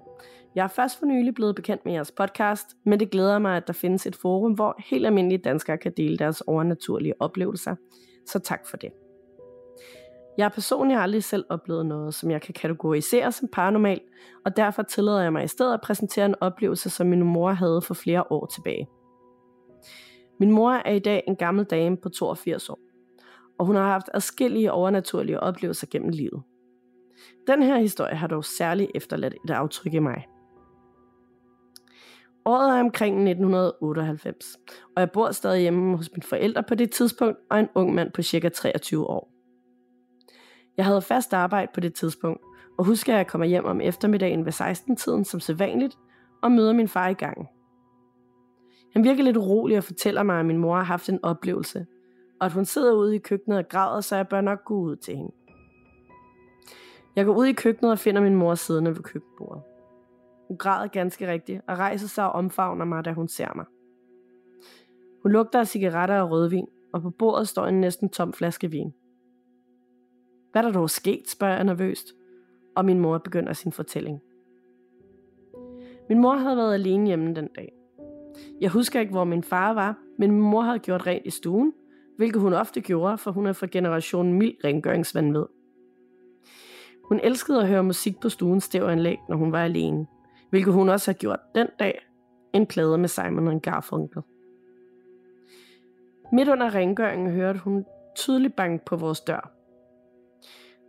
[0.56, 3.68] Jeg er først for nylig blevet bekendt med jeres podcast, men det glæder mig, at
[3.68, 7.76] der findes et forum, hvor helt almindelige danskere kan dele deres overnaturlige oplevelser.
[8.26, 8.92] Så tak for det.
[10.38, 14.02] Jeg har personligt aldrig selv oplevet noget, som jeg kan kategorisere som paranormal,
[14.46, 17.82] og derfor tillader jeg mig i stedet at præsentere en oplevelse, som min mor havde
[17.82, 18.88] for flere år tilbage.
[20.40, 22.80] Min mor er i dag en gammel dame på 82 år,
[23.60, 26.44] og hun har haft adskillige overnaturlige oplevelser gennem livet.
[27.48, 30.28] Den her historie har dog særligt efterladt et aftryk i mig.
[32.46, 34.58] Året er omkring 1998,
[34.96, 38.12] og jeg bor stadig hjemme hos mine forældre på det tidspunkt, og en ung mand
[38.12, 39.32] på cirka 23 år.
[40.78, 42.42] Jeg havde fast arbejde på det tidspunkt,
[42.78, 45.98] og husker, at jeg kommer hjem om eftermiddagen ved 16-tiden som sædvanligt,
[46.44, 47.48] og møder min far i gangen.
[48.94, 51.86] Han virker lidt urolig og fortæller mig, at min mor har haft en oplevelse,
[52.40, 54.96] og at hun sidder ude i køkkenet og græder, så jeg bør nok gå ud
[54.96, 55.32] til hende.
[57.18, 59.64] Jeg går ud i køkkenet og finder min mor siddende ved køkkenbordet.
[60.48, 63.66] Hun græder ganske rigtigt og rejser sig og omfavner mig, da hun ser mig.
[65.24, 68.94] Hun lugter af cigaretter og rødvin, og på bordet står en næsten tom flaske vin.
[70.52, 72.14] Hvad er der dog sket, spørger jeg nervøst,
[72.76, 74.20] og min mor begynder sin fortælling.
[76.10, 77.74] Min mor havde været alene hjemme den dag.
[78.62, 81.74] Jeg husker ikke, hvor min far var, men min mor havde gjort rent i stuen,
[82.18, 85.46] hvilket hun ofte gjorde, for hun er fra generationen mild rengøringsvandved.
[87.08, 90.08] Hun elskede at høre musik på stuens stævanlæg, når hun var alene,
[90.50, 92.08] hvilket hun også har gjort den dag,
[92.54, 94.22] en plade med Simon Garfunkel.
[96.32, 99.52] Midt under rengøringen hørte hun tydeligt bank på vores dør.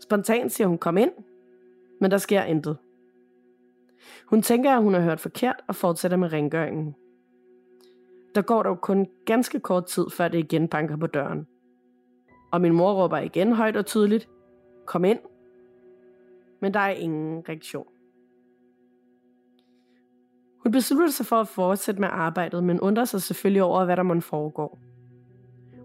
[0.01, 1.11] Spontant siger hun, kom ind,
[2.01, 2.77] men der sker intet.
[4.27, 6.95] Hun tænker, at hun har hørt forkert og fortsætter med rengøringen.
[8.35, 11.47] Der går dog kun ganske kort tid, før det igen banker på døren.
[12.53, 14.29] Og min mor råber igen højt og tydeligt,
[14.87, 15.19] kom ind.
[16.61, 17.87] Men der er ingen reaktion.
[20.63, 24.03] Hun beslutter sig for at fortsætte med arbejdet, men undrer sig selvfølgelig over, hvad der
[24.03, 24.79] må foregår.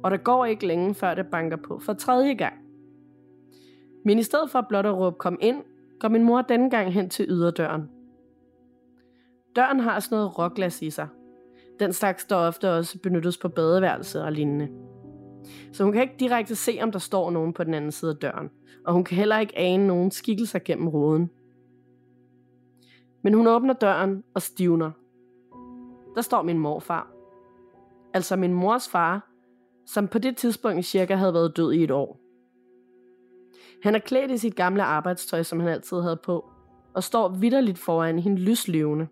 [0.04, 2.54] Og der går ikke længe, før det banker på for tredje gang.
[4.06, 5.64] Men i stedet for blot at råbe kom ind,
[6.00, 7.90] går min mor denne gang hen til yderdøren.
[9.56, 11.08] Døren har sådan noget råglas i sig.
[11.80, 14.93] Den slags der ofte også benyttes på badeværelset og lignende.
[15.72, 18.18] Så hun kan ikke direkte se, om der står nogen på den anden side af
[18.18, 18.50] døren,
[18.86, 21.30] og hun kan heller ikke ane nogen skikkelser gennem roden.
[23.24, 24.92] Men hun åbner døren og stivner.
[26.16, 27.12] Der står min morfar.
[28.14, 29.30] Altså min mors far,
[29.86, 32.20] som på det tidspunkt cirka havde været død i et år.
[33.84, 36.50] Han er klædt i sit gamle arbejdstøj, som han altid havde på,
[36.94, 39.08] og står vidderligt foran hende lyslevende.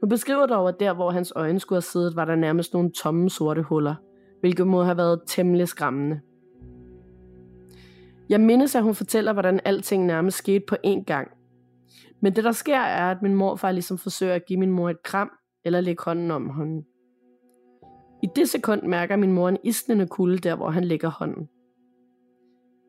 [0.00, 2.90] Hun beskriver dog, at der, hvor hans øjne skulle have siddet, var der nærmest nogle
[2.92, 3.94] tomme sorte huller,
[4.42, 6.20] hvilket må have været temmelig skræmmende.
[8.28, 11.28] Jeg mindes, at hun fortæller, hvordan alting nærmest skete på én gang.
[12.20, 15.02] Men det, der sker, er, at min morfar ligesom forsøger at give min mor et
[15.02, 15.30] kram,
[15.64, 16.84] eller lægge hånden om hånden.
[18.22, 21.48] I det sekund mærker min mor en isnende kulde der, hvor han lægger hånden.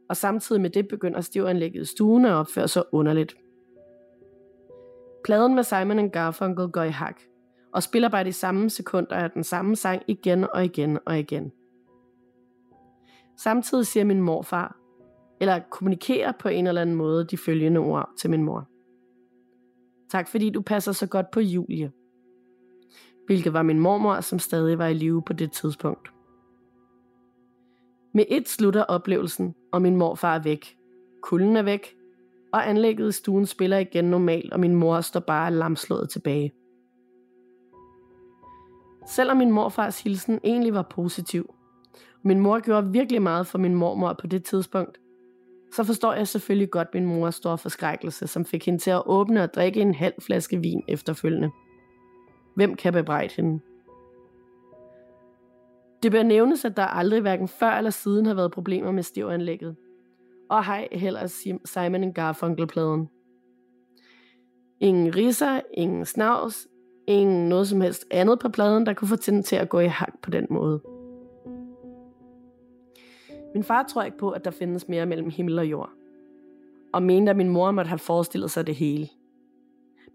[0.10, 3.36] Og samtidig med det begynder stivanlægget i stuen at opføre sig underligt.
[5.24, 7.22] Pladen med Simon Garfunkel går i hak,
[7.74, 11.52] og spiller bare de samme sekunder af den samme sang igen og igen og igen.
[13.38, 14.78] Samtidig siger min morfar,
[15.42, 18.68] eller kommunikerer på en eller anden måde de følgende ord til min mor.
[20.12, 21.92] Tak fordi du passer så godt på Julie.
[23.26, 26.14] Hvilket var min mormor, som stadig var i live på det tidspunkt.
[28.14, 30.78] Med et slutter oplevelsen, og min morfar er væk.
[31.24, 31.96] Kulden er væk,
[32.54, 36.52] og anlægget i stuen spiller igen normalt, og min mor står bare lamslået tilbage.
[39.06, 41.46] Selvom min morfars hilsen egentlig var positiv,
[41.94, 44.98] og min mor gjorde virkelig meget for min mormor på det tidspunkt,
[45.74, 49.44] så forstår jeg selvfølgelig godt min mors store forskrækkelse, som fik hende til at åbne
[49.44, 51.52] og drikke en halv flaske vin efterfølgende.
[52.56, 53.60] Hvem kan bebrejde hende?
[56.04, 59.76] Det bør nævnes, at der aldrig hverken før eller siden har været problemer med stivanlægget.
[60.50, 61.28] Og hej heller
[61.66, 63.10] Simon Garfunkel-pladen.
[64.80, 66.68] Ingen risser, ingen snavs,
[67.08, 69.88] ingen noget som helst andet på pladen, der kunne få den til at gå i
[69.88, 70.82] hak på den måde.
[73.54, 75.90] Min far tror ikke på, at der findes mere mellem himmel og jord.
[76.94, 79.10] Og mente, at min mor måtte have forestillet sig det hele.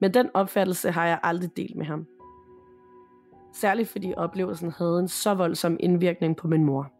[0.00, 2.06] Men den opfattelse har jeg aldrig delt med ham.
[3.54, 6.92] Særligt fordi oplevelsen havde en så voldsom indvirkning på min mor.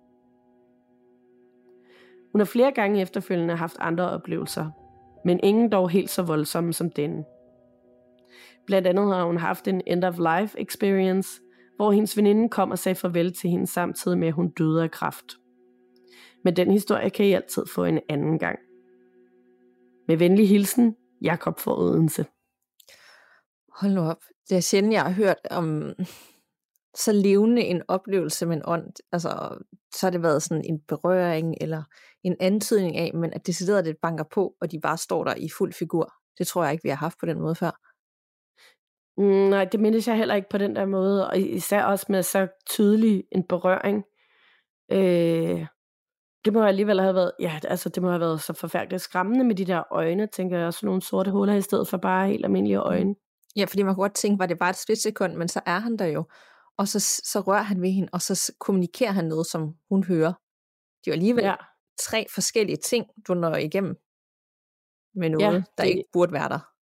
[2.33, 4.71] Hun har flere gange efterfølgende haft andre oplevelser,
[5.25, 7.25] men ingen dog helt så voldsomme som denne.
[8.69, 11.41] Blandt andet har hun haft en end-of-life experience,
[11.77, 14.91] hvor hendes veninde kom og sagde farvel til hende samtidig med, at hun døde af
[14.91, 15.25] kræft.
[16.45, 18.59] Men den historie kan I altid få en anden gang.
[20.09, 22.27] Med venlig hilsen, Jakob for Odense.
[23.81, 24.23] Hold nu op.
[24.49, 25.93] Det er sjældent, jeg har hørt om
[26.97, 28.93] så levende en oplevelse med en ånd.
[29.13, 29.59] Altså,
[29.95, 31.83] så har det været sådan en berøring eller
[32.23, 35.49] en antydning af, men at decideret det banker på, og de bare står der i
[35.59, 36.13] fuld figur.
[36.39, 37.88] Det tror jeg ikke, vi har haft på den måde før.
[39.19, 42.23] Mm, nej, det mindes jeg heller ikke på den der måde, og især også med
[42.23, 44.05] så tydelig en berøring.
[44.93, 45.67] Øh,
[46.45, 49.55] det må alligevel have været, ja, altså det må have været så forfærdeligt skræmmende med
[49.55, 52.79] de der øjne, tænker jeg, sådan nogle sorte huller i stedet for bare helt almindelige
[52.79, 52.83] mm.
[52.83, 53.15] øjne.
[53.57, 55.97] Ja, fordi man kunne godt tænke, var det bare et splitsekund, men så er han
[55.97, 56.25] der jo.
[56.77, 60.33] Og så, så rører han ved hende, og så kommunikerer han noget, som hun hører.
[61.05, 61.55] Det er jo alligevel ja.
[62.01, 63.97] tre forskellige ting, du når igennem
[65.15, 65.67] med noget, ja, det...
[65.79, 66.78] der ikke burde være der.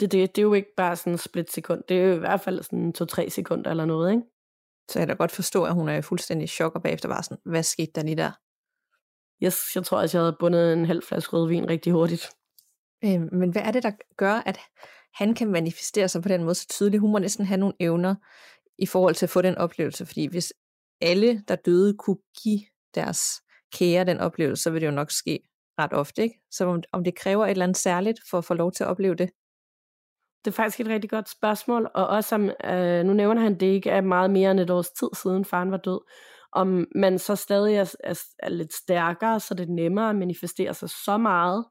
[0.00, 1.82] Det, det, det er jo ikke bare sådan en split sekund.
[1.88, 4.22] Det er jo i hvert fald sådan to-tre sekunder eller noget, ikke?
[4.90, 7.22] Så jeg kan da godt forstå, at hun er fuldstændig i chok, og bagefter bare
[7.22, 8.32] sådan, hvad skete der lige der?
[9.44, 12.30] Yes, jeg tror også, jeg havde bundet en halv flaske rødvin rigtig hurtigt.
[13.04, 14.58] Øh, men hvad er det, der gør, at
[15.14, 17.00] han kan manifestere sig på den måde så tydeligt?
[17.00, 18.14] Hun må næsten have nogle evner
[18.78, 20.52] i forhold til at få den oplevelse, fordi hvis
[21.00, 22.60] alle, der døde, kunne give
[22.94, 25.40] deres kære den oplevelse, så vil det jo nok ske
[25.78, 26.40] ret ofte, ikke?
[26.50, 28.88] Så om, om det kræver et eller andet særligt for at få lov til at
[28.90, 29.30] opleve det?
[30.44, 33.66] Det er faktisk et rigtig godt spørgsmål, og også om, øh, nu nævner han det
[33.66, 36.00] ikke er meget mere end et års tid siden faren var død,
[36.52, 40.74] om man så stadig er, er, er lidt stærkere, så det er nemmere at manifestere
[40.74, 41.64] sig så meget,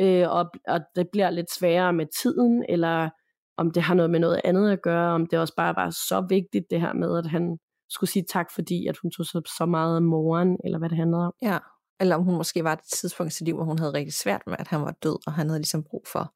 [0.00, 3.10] øh, og, og det bliver lidt sværere med tiden, eller
[3.56, 6.26] om det har noget med noget andet at gøre, om det også bare var så
[6.28, 7.58] vigtigt det her med, at han
[7.90, 10.98] skulle sige tak, fordi at hun tog sig så meget af moren, eller hvad det
[10.98, 11.32] handlede om.
[11.42, 11.58] Ja,
[12.00, 14.42] eller om hun måske var et tidspunkt i sit liv, hvor hun havde rigtig svært
[14.46, 16.34] med, at han var død, og han havde ligesom brug for,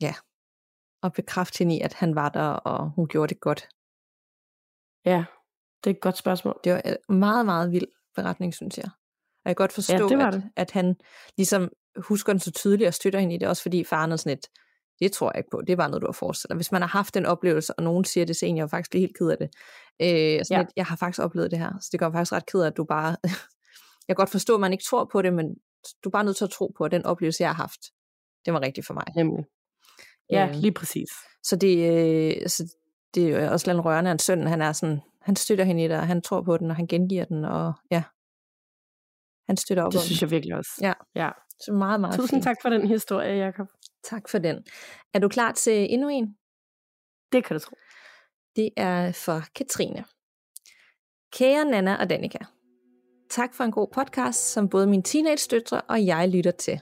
[0.00, 0.14] ja,
[1.02, 3.68] at bekræfte hende i, at han var der, og hun gjorde det godt.
[5.04, 5.24] Ja,
[5.84, 6.60] det er et godt spørgsmål.
[6.64, 8.84] Det var en meget, meget vild beretning, synes jeg.
[9.44, 10.50] Og jeg kan godt forstå, Ja, det var at, det.
[10.56, 10.96] at han
[11.36, 14.38] ligesom husker den så tydeligt og støtter hende i det, også fordi faren er sådan
[14.38, 14.46] et,
[15.00, 16.56] det tror jeg ikke på, det bare noget, du har forestillet dig.
[16.56, 18.92] Hvis man har haft den oplevelse, og nogen siger det til en, jeg er faktisk
[18.94, 19.50] helt ked af det.
[20.02, 20.56] Øh, sådan Ja.
[20.56, 20.60] ja.
[20.60, 22.66] et, jeg har faktisk oplevet det her, så det gør mig faktisk ret ked af,
[22.66, 23.16] at du bare...
[24.08, 25.46] jeg kan godt forstå, at man ikke tror på det, men
[26.04, 27.80] du er bare nødt til at tro på, at den oplevelse, jeg har haft,
[28.44, 29.04] det var rigtigt for mig.
[29.16, 29.44] Nemlig.
[30.32, 31.08] Ja, Øh, lige præcis.
[31.42, 32.74] Så det, øh, så
[33.14, 35.88] det er også lidt rørende, at hans søn, han er sådan, han støtter hende i
[35.88, 38.02] det, og han tror på den, og han gengiver den, og ja,
[39.48, 40.24] han støtter op Det synes den.
[40.26, 40.70] jeg virkelig også.
[40.80, 40.92] Ja.
[41.14, 41.30] ja.
[41.60, 42.44] Så meget, meget Tusind fint.
[42.44, 43.66] tak for den historie, Jacob.
[44.04, 44.64] Tak for den.
[45.14, 46.36] Er du klar til endnu en?
[47.32, 47.76] Det kan du tro.
[48.56, 50.04] Det er for Katrine.
[51.32, 52.38] Kære Nana og Danika.
[53.30, 56.80] Tak for en god podcast, som både mine teenage-døtre og jeg lytter til.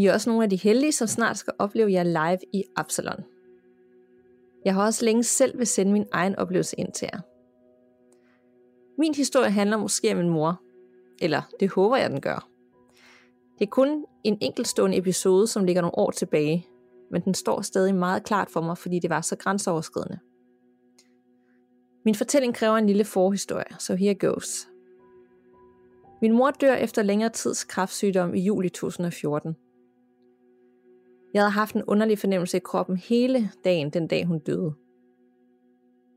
[0.00, 3.24] Vi er også nogle af de heldige, som snart skal opleve jer live i Absalon.
[4.64, 7.20] Jeg har også længe selv vil sende min egen oplevelse ind til jer.
[8.98, 10.60] Min historie handler måske om min mor,
[11.22, 12.48] eller det håber jeg, den gør.
[13.58, 16.66] Det er kun en enkeltstående episode, som ligger nogle år tilbage,
[17.10, 20.18] men den står stadig meget klart for mig, fordi det var så grænseoverskridende.
[22.04, 24.68] Min fortælling kræver en lille forhistorie, så here goes.
[26.22, 29.56] Min mor dør efter længere tids kræftsygdom i juli 2014.
[31.34, 34.74] Jeg havde haft en underlig fornemmelse i kroppen hele dagen, den dag hun døde.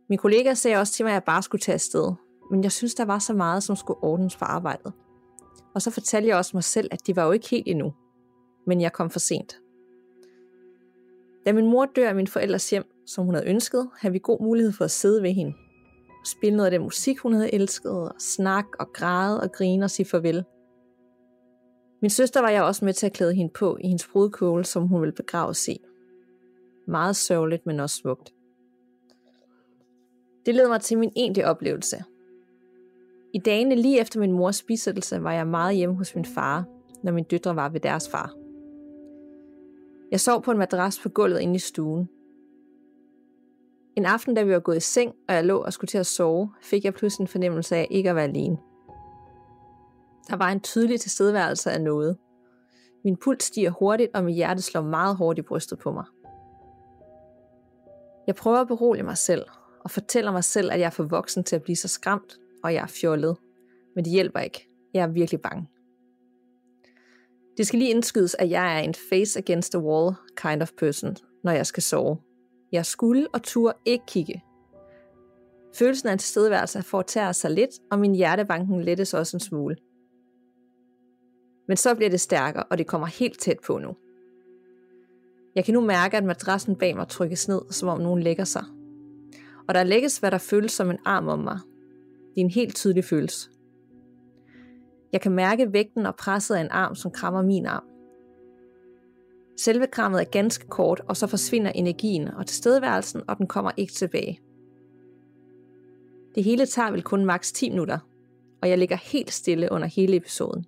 [0.10, 2.13] Min kollega sagde også til mig, at jeg bare skulle tage afsted,
[2.52, 4.93] men jeg synes, der var så meget, som skulle ordnes for arbejdet.
[5.76, 7.93] Og så fortalte jeg også mig selv, at de var jo ikke helt endnu,
[8.67, 9.60] men jeg kom for sent.
[11.45, 14.41] Da min mor dør af min forældres hjem, som hun havde ønsket, havde vi god
[14.41, 15.54] mulighed for at sidde ved hende.
[16.26, 19.91] Spille noget af den musik, hun havde elsket, og snakke og græde og grine og
[19.91, 20.43] sige farvel.
[22.04, 24.88] Min søster var jeg også med til at klæde hende på i hendes brudkåle, som
[24.88, 25.82] hun ville begraves i.
[26.88, 28.34] Meget sørgeligt, men også smukt.
[30.46, 32.04] Det led mig til min egentlige oplevelse.
[33.34, 36.66] I dagene lige efter min mors bisættelse var jeg meget hjemme hos min far,
[37.04, 38.34] når mine døtre var ved deres far.
[40.12, 42.10] Jeg sov på en madras på gulvet inde i stuen.
[43.96, 46.06] En aften, da vi var gået i seng, og jeg lå og skulle til at
[46.06, 48.58] sove, fik jeg pludselig en fornemmelse af ikke at være alene.
[50.29, 52.17] Der var en tydelig tilstedeværelse af noget.
[53.03, 56.05] Min puls stiger hurtigt, og mit hjerte slår meget hårdt i brystet på mig.
[58.27, 59.45] Jeg prøver at berolige mig selv,
[59.83, 62.73] og fortæller mig selv, at jeg er for voksen til at blive så skræmt, og
[62.73, 63.38] jeg er fjollet.
[63.95, 64.69] Men det hjælper ikke.
[64.93, 65.69] Jeg er virkelig bange.
[67.57, 71.15] Det skal lige indskydes, at jeg er en face against the wall kind of person,
[71.43, 72.17] når jeg skal sove.
[72.71, 74.43] Jeg skulle og turde ikke kigge.
[75.75, 79.75] Følelsen af en tilstedeværelse fortærer sig lidt, og min hjertebanken lettes også en smule.
[81.67, 83.95] Men så bliver det stærkere, og det kommer helt tæt på nu.
[85.56, 88.63] Jeg kan nu mærke, at madrassen bag mig trykkes ned, som om nogen lægger sig.
[89.67, 91.60] Og der lægges, hvad der føles som en arm om mig.
[92.36, 93.49] Det er en helt tydelig følelse.
[95.13, 97.84] Jeg kan mærke vægten og presset af en arm, som krammer min arm.
[99.58, 103.93] Selve krammet er ganske kort, og så forsvinder energien og tilstedeværelsen, og den kommer ikke
[103.93, 104.39] tilbage.
[106.36, 107.99] Det hele tager vel kun maks 10 minutter,
[108.62, 110.65] og jeg ligger helt stille under hele episoden.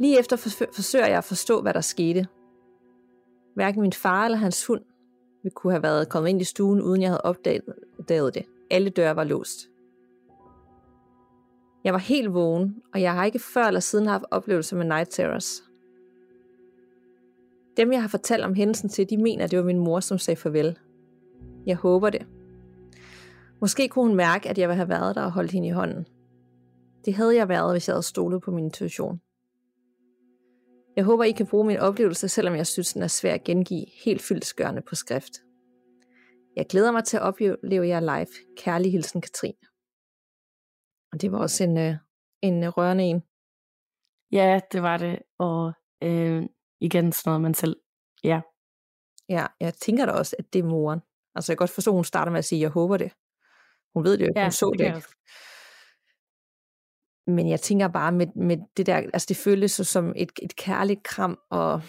[0.00, 0.36] Lige efter
[0.74, 2.26] forsøger jeg at forstå, hvad der skete.
[3.54, 4.80] Hverken min far eller hans hund
[5.42, 8.44] ville kunne have været kommet ind i stuen, uden jeg havde opdaget det.
[8.70, 9.58] Alle døre var låst.
[11.84, 15.10] Jeg var helt vågen, og jeg har ikke før eller siden haft oplevelser med night
[15.10, 15.62] terrors.
[17.76, 20.18] Dem, jeg har fortalt om hændelsen til, de mener, at det var min mor, som
[20.18, 20.78] sagde farvel.
[21.66, 22.26] Jeg håber det.
[23.60, 26.06] Måske kunne hun mærke, at jeg ville have været der og holdt hende i hånden.
[27.04, 29.20] Det havde jeg været, hvis jeg havde stolet på min intuition.
[30.98, 33.86] Jeg håber, I kan bruge min oplevelse, selvom jeg synes, den er svær at gengive
[34.04, 35.32] helt fyldesgørende på skrift.
[36.56, 38.56] Jeg glæder mig til at opleve jer live.
[38.56, 39.58] Kærlig hilsen, Katrine.
[41.12, 41.94] Og det var også en, øh,
[42.42, 43.22] en rørende en.
[44.32, 45.18] Ja, det var det.
[45.38, 45.72] Og
[46.02, 46.42] øh,
[46.80, 47.76] igen sådan noget, man selv...
[48.24, 48.40] Ja.
[49.28, 51.00] Ja, jeg tænker da også, at det er moren.
[51.34, 53.12] Altså jeg kan godt forstå, at hun starter med at sige, jeg håber det.
[53.94, 55.08] Hun ved det jo ikke, Ja, hun så det det ikke.
[57.28, 60.56] Men jeg tænker bare med, med det der, altså det føles jo som et, et
[60.56, 61.82] kærligt kram og,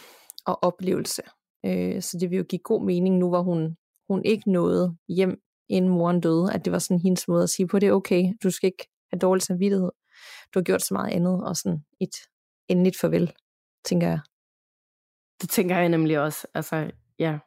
[0.45, 1.21] og oplevelse.
[1.65, 3.77] Øh, så det vil jo give god mening nu, hvor hun,
[4.09, 7.67] hun ikke nåede hjem, inden moren døde, at det var sådan hendes måde at sige
[7.67, 9.91] på, det er okay, du skal ikke have dårlig samvittighed.
[10.53, 12.15] Du har gjort så meget andet, og sådan et
[12.67, 13.33] endeligt farvel,
[13.85, 14.19] tænker jeg.
[15.41, 16.47] Det tænker jeg nemlig også.
[16.53, 17.39] Altså, ja.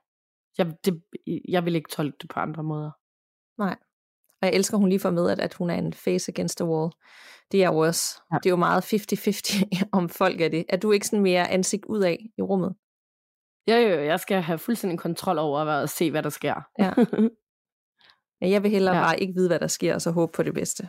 [0.59, 1.03] Jeg, det,
[1.49, 2.91] jeg vil ikke tolke det på andre måder.
[3.59, 3.77] Nej.
[4.43, 6.59] Og jeg elsker, at hun lige får med, at, at hun er en face against
[6.59, 6.91] the wall.
[7.53, 8.37] Det er jo også, Ja.
[8.37, 10.65] det er jo meget 50-50 om folk er det.
[10.69, 12.75] Er du ikke sådan mere ansigt ud af i rummet?
[13.71, 16.55] Jo, jo, jeg skal have fuldstændig kontrol over at se, hvad der sker.
[16.79, 16.93] Ja.
[18.41, 19.03] Ja, jeg vil hellere Ja.
[19.03, 20.83] bare ikke vide, hvad der sker, og så håbe på det bedste.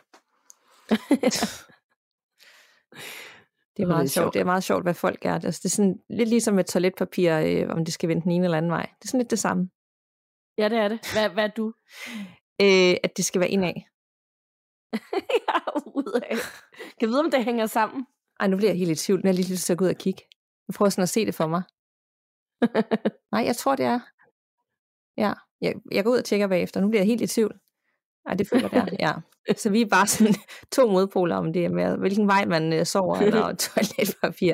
[3.78, 4.14] Det er meget det er sjovt.
[4.14, 4.34] sjovt.
[4.34, 5.34] Det er meget sjovt, hvad folk er.
[5.34, 8.46] Altså, det er sådan lidt ligesom med toiletpapir, øh, om det skal vende den ene
[8.46, 8.86] eller anden vej.
[9.00, 9.70] Det er sådan lidt det samme.
[10.58, 11.00] ja, det er det.
[11.14, 11.74] Hvad, hvad er du?
[12.64, 13.74] Øh, at det skal være indad.
[16.00, 16.38] ude af.
[17.00, 18.06] Kan vide, om det hænger sammen?
[18.40, 19.20] Ej, nu bliver jeg helt i tvivl.
[19.20, 20.22] Nu er jeg lige lyst til at gå ud og kigge.
[20.68, 21.64] Jeg prøver sådan at se det for mig.
[23.34, 24.00] Nej, jeg tror, det er.
[25.18, 26.82] Ja, jeg, jeg går ud og tjekker bagefter.
[26.82, 27.60] Nu bliver jeg helt i tvivl.
[28.26, 29.12] Nej, det føler jeg, ja.
[29.58, 30.36] Så vi er bare sådan
[30.76, 34.54] to modpoler om det med, hvilken vej man øh, sover, eller toiletpapir.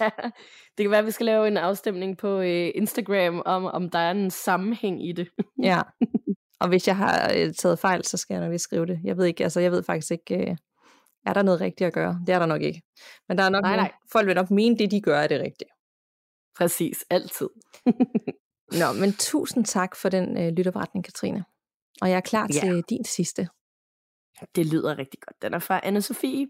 [0.00, 0.10] ja,
[0.76, 3.98] det kan være, at vi skal lave en afstemning på øh, Instagram, om, om der
[3.98, 5.28] er en sammenhæng i det.
[5.62, 5.80] Ja.
[6.60, 9.00] Og hvis jeg har øh, taget fejl, så skal jeg nok lige skrive det.
[9.04, 10.56] Jeg ved ikke, altså jeg ved faktisk ikke, øh,
[11.26, 12.20] er der noget rigtigt at gøre?
[12.26, 12.82] Det er der nok ikke.
[13.28, 13.92] Men der er nok Nej, nej.
[14.12, 15.68] folk vil nok mene, det de gør er det rigtige.
[16.56, 17.48] Præcis, altid.
[18.80, 21.44] Nå, men tusind tak for den øh, lytterberetning, Katrine.
[22.02, 22.60] Og jeg er klar Ja.
[22.60, 23.48] til din sidste.
[24.56, 25.42] Det lyder rigtig godt.
[25.42, 26.46] Den er fra anne Sofie.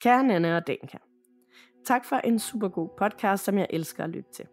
[0.00, 0.98] Kære Nanne og Danka.
[1.86, 4.44] Tak for en super god podcast, som jeg elsker at lytte til.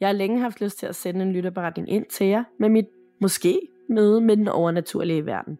[0.00, 2.86] Jeg har længe haft lyst til at sende en lytterberetning ind til jer med mit
[3.20, 5.58] måske møde med den overnaturlige verden.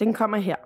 [0.00, 0.56] Den kommer her.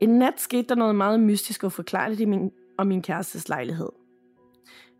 [0.00, 3.88] En nat skete der noget meget mystisk og forklarligt i min og min kærestes lejlighed.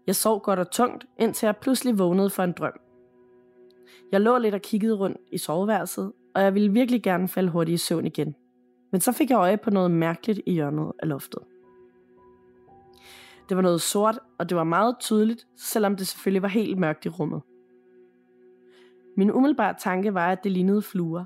[0.06, 2.80] Jeg sov godt og tungt, indtil jeg pludselig vågnede for en drøm.
[4.12, 7.74] Jeg lå lidt og kiggede rundt i soveværelset, og jeg ville virkelig gerne falde hurtigt
[7.74, 8.34] i søvn igen.
[8.92, 11.42] Men så fik jeg øje på noget mærkeligt i hjørnet af loftet.
[13.48, 17.06] Det var noget sort, og det var meget tydeligt, selvom det selvfølgelig var helt mørkt
[17.06, 17.42] i rummet.
[19.16, 21.24] Min umiddelbare tanke var, at det lignede fluer.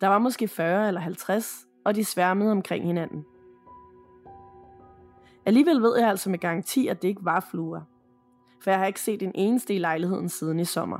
[0.00, 3.24] Der var måske 40 eller 50, og de sværmede omkring hinanden.
[5.46, 7.80] Alligevel ved jeg altså med garanti, at det ikke var fluer.
[8.62, 10.98] For jeg har ikke set en eneste i lejligheden siden i sommer.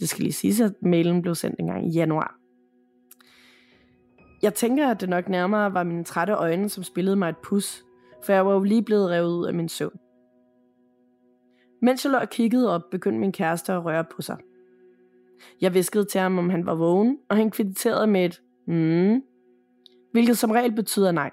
[0.00, 2.36] Det skal lige siges, at mailen blev sendt engang i januar.
[4.42, 7.84] Jeg tænker, at det nok nærmere var mine trætte øjne, som spillede mig et pus,
[8.24, 9.98] for jeg var jo lige blevet revet ud af min søvn.
[11.82, 14.36] Mens jeg lå og kiggede op, begyndte min kæreste at røre på sig.
[15.60, 19.22] Jeg viskede til ham, om han var vågen, og han kvitterede med et mm,
[20.12, 21.30] hvilket som regel betyder nej.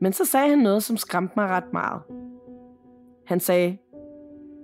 [0.00, 2.02] Men så sagde han noget, som skræmte mig ret meget.
[3.26, 3.78] Han sagde,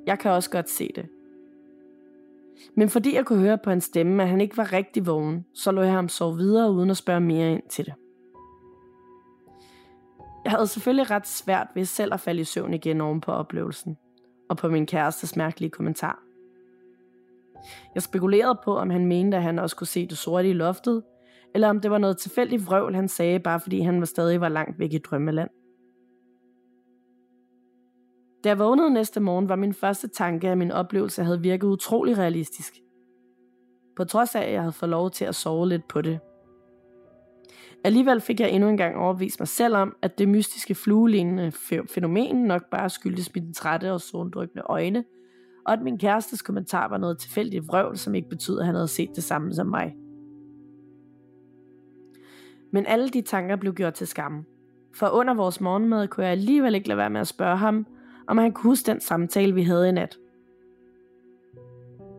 [0.06, 1.08] jeg kan også godt se det.
[2.74, 5.72] Men fordi jeg kunne høre på hans stemme, at han ikke var rigtig vågen, så
[5.72, 7.94] lå jeg ham sove videre uden at spørge mere ind til det.
[10.44, 13.96] Jeg havde selvfølgelig ret svært ved selv at falde i søvn igen oven på oplevelsen,
[14.48, 16.22] og på min kærestes mærkelige kommentar.
[17.94, 21.02] Jeg spekulerede på, om han mente, at han også kunne se det sorte i loftet,
[21.54, 24.48] eller om det var noget tilfældigt vrøvl, han sagde, bare fordi han var stadig var
[24.48, 25.50] langt væk i drømmeland.
[28.44, 32.18] Da jeg vågnede næste morgen, var min første tanke, at min oplevelse havde virket utrolig
[32.18, 32.74] realistisk.
[33.96, 36.20] På trods af, at jeg havde fået lov til at sove lidt på det.
[37.84, 41.52] Alligevel fik jeg endnu engang overbevist mig selv om, at det mystiske fluelignende
[41.94, 45.04] fænomen nok bare skyldtes mine trætte og sondrykkende øjne,
[45.66, 48.88] og at min kærestes kommentar var noget tilfældigt vrøvl, som ikke betød, at han havde
[48.88, 49.96] set det samme som mig.
[52.72, 54.44] Men alle de tanker blev gjort til skamme.
[54.94, 57.86] For under vores morgenmad kunne jeg alligevel ikke lade være med at spørge ham,
[58.26, 60.18] om han kunne huske den samtale, vi havde i nat.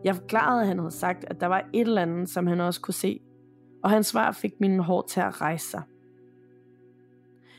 [0.04, 2.80] Jeg forklarede, at han havde sagt, at der var et eller andet, som han også
[2.80, 3.20] kunne se,
[3.82, 5.82] og hans svar fik mine hår til at rejse sig.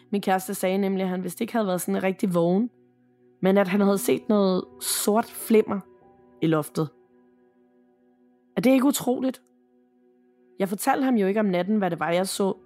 [0.10, 2.70] Min kæreste sagde nemlig, at han vist ikke havde været sådan rigtig vågen,
[3.44, 5.80] men at han havde set noget sort flimmer
[6.42, 6.90] i loftet.
[8.58, 9.42] Er det ikke utroligt?
[10.60, 12.58] Jeg fortalte ham jo ikke om natten, hvad det var, jeg så,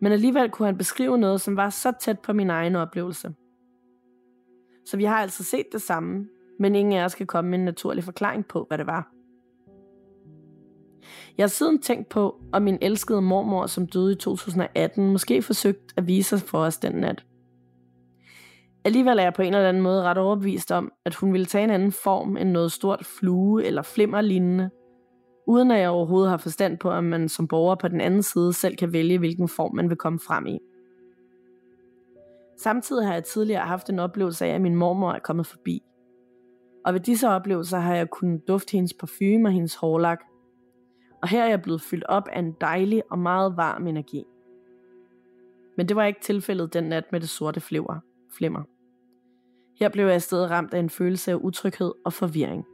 [0.00, 3.34] men alligevel kunne han beskrive noget, som var så tæt på min egen oplevelse.
[4.86, 7.64] Så vi har altså set det samme, men ingen af os kan komme med en
[7.64, 9.10] naturlig forklaring på, hvad det var.
[11.38, 15.94] Jeg har siden tænkt på, om min elskede mormor, som døde i 2018, måske forsøgt
[15.96, 17.24] at vise sig for os den nat.
[18.84, 21.64] Alligevel er jeg på en eller anden måde ret overbevist om, at hun ville tage
[21.64, 24.70] en anden form end noget stort flue eller flimmer lignende,
[25.46, 28.52] uden at jeg overhovedet har forstand på, om man som borger på den anden side
[28.52, 30.58] selv kan vælge, hvilken form man vil komme frem i.
[32.58, 35.82] Samtidig har jeg tidligere haft en oplevelse af, at min mormor er kommet forbi.
[36.84, 40.18] Og ved disse oplevelser har jeg kunnet dufte hendes parfume og hendes hårlak.
[41.22, 44.24] Og her er jeg blevet fyldt op af en dejlig og meget varm energi.
[45.76, 48.00] Men det var ikke tilfældet den nat med det sorte flimmer.
[48.36, 48.73] flimmer.
[49.80, 52.64] Her blev jeg i stedet ramt af en følelse af utryghed og forvirring.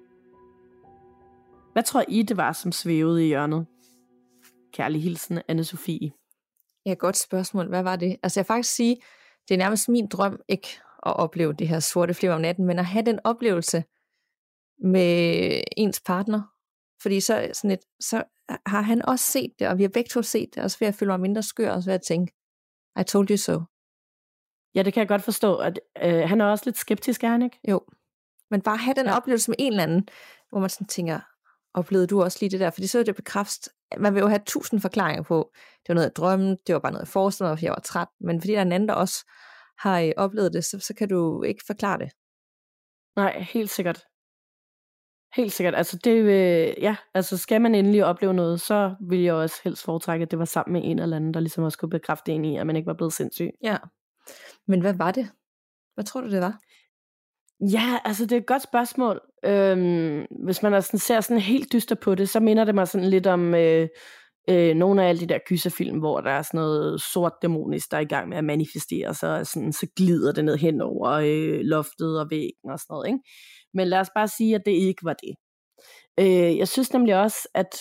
[1.73, 3.67] Hvad tror I, det var, som svævede i hjørnet?
[4.73, 6.13] Kærlig hilsen, anne Sofie.
[6.87, 7.69] Ja, godt spørgsmål.
[7.69, 8.17] Hvad var det?
[8.23, 8.97] Altså jeg faktisk sige,
[9.49, 10.69] det er nærmest min drøm ikke
[11.07, 13.85] at opleve det her sorte flimmer om natten, men at have den oplevelse
[14.79, 16.43] med ens partner.
[17.03, 18.23] Fordi så, sådan et, så
[18.67, 20.87] har han også set det, og vi har begge to set det, og så vil
[20.87, 22.33] jeg føle mig mindre skør, og så vil jeg tænke,
[23.01, 23.61] I told you so.
[24.75, 25.57] Ja, det kan jeg godt forstå.
[25.57, 27.61] At, øh, han er også lidt skeptisk, er han ikke?
[27.69, 27.81] Jo.
[28.51, 29.17] Men bare have den ja.
[29.17, 30.09] oplevelse med en eller anden,
[30.51, 31.21] hvor man sådan tænker,
[31.75, 32.71] oplevede du også lige det der?
[32.71, 33.69] Fordi så er det bekræft,
[33.99, 36.93] man vil jo have tusind forklaringer på, det var noget jeg drømte, det var bare
[36.93, 39.25] noget jeg forestillede mig, jeg var træt, men fordi der er en anden, der også
[39.79, 42.11] har øh, oplevet det, så, så kan du ikke forklare det.
[43.17, 44.05] Nej, helt sikkert.
[45.37, 45.75] Helt sikkert.
[45.75, 49.85] Altså, det, øh, ja, altså skal man endelig opleve noget, så vil jeg også helst
[49.85, 52.45] foretrække, at det var sammen med en eller anden, der ligesom også kunne bekræfte en
[52.45, 53.51] i, at man ikke var blevet sindssyg.
[53.63, 53.77] Ja.
[54.69, 55.31] Men hvad var det?
[55.95, 56.61] Hvad tror du, det var?
[57.73, 59.21] Ja, altså det er et godt spørgsmål.
[59.45, 63.09] Øhm, hvis man altså ser sådan helt dyster på det, så minder det mig sådan
[63.09, 63.89] lidt om øh,
[64.51, 67.97] øh, nogle af alle de der gyserfilm, hvor der er sådan noget sort dæmonisk, der
[67.97, 71.11] er i gang med at manifestere sig, og sådan, så glider det ned hen over
[71.11, 73.07] øh, loftet og væggen og sådan noget.
[73.07, 73.19] Ikke?
[73.75, 75.35] Men lad os bare sige, at det ikke var det.
[76.21, 77.77] Øh, jeg synes nemlig også, at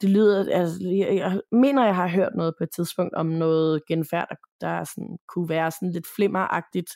[0.00, 3.82] det lyder, altså, jeg, jeg mener, jeg har hørt noget på et tidspunkt om noget
[3.88, 6.90] genfærd, der, der sådan, kunne være sådan lidt flimmeragtigt,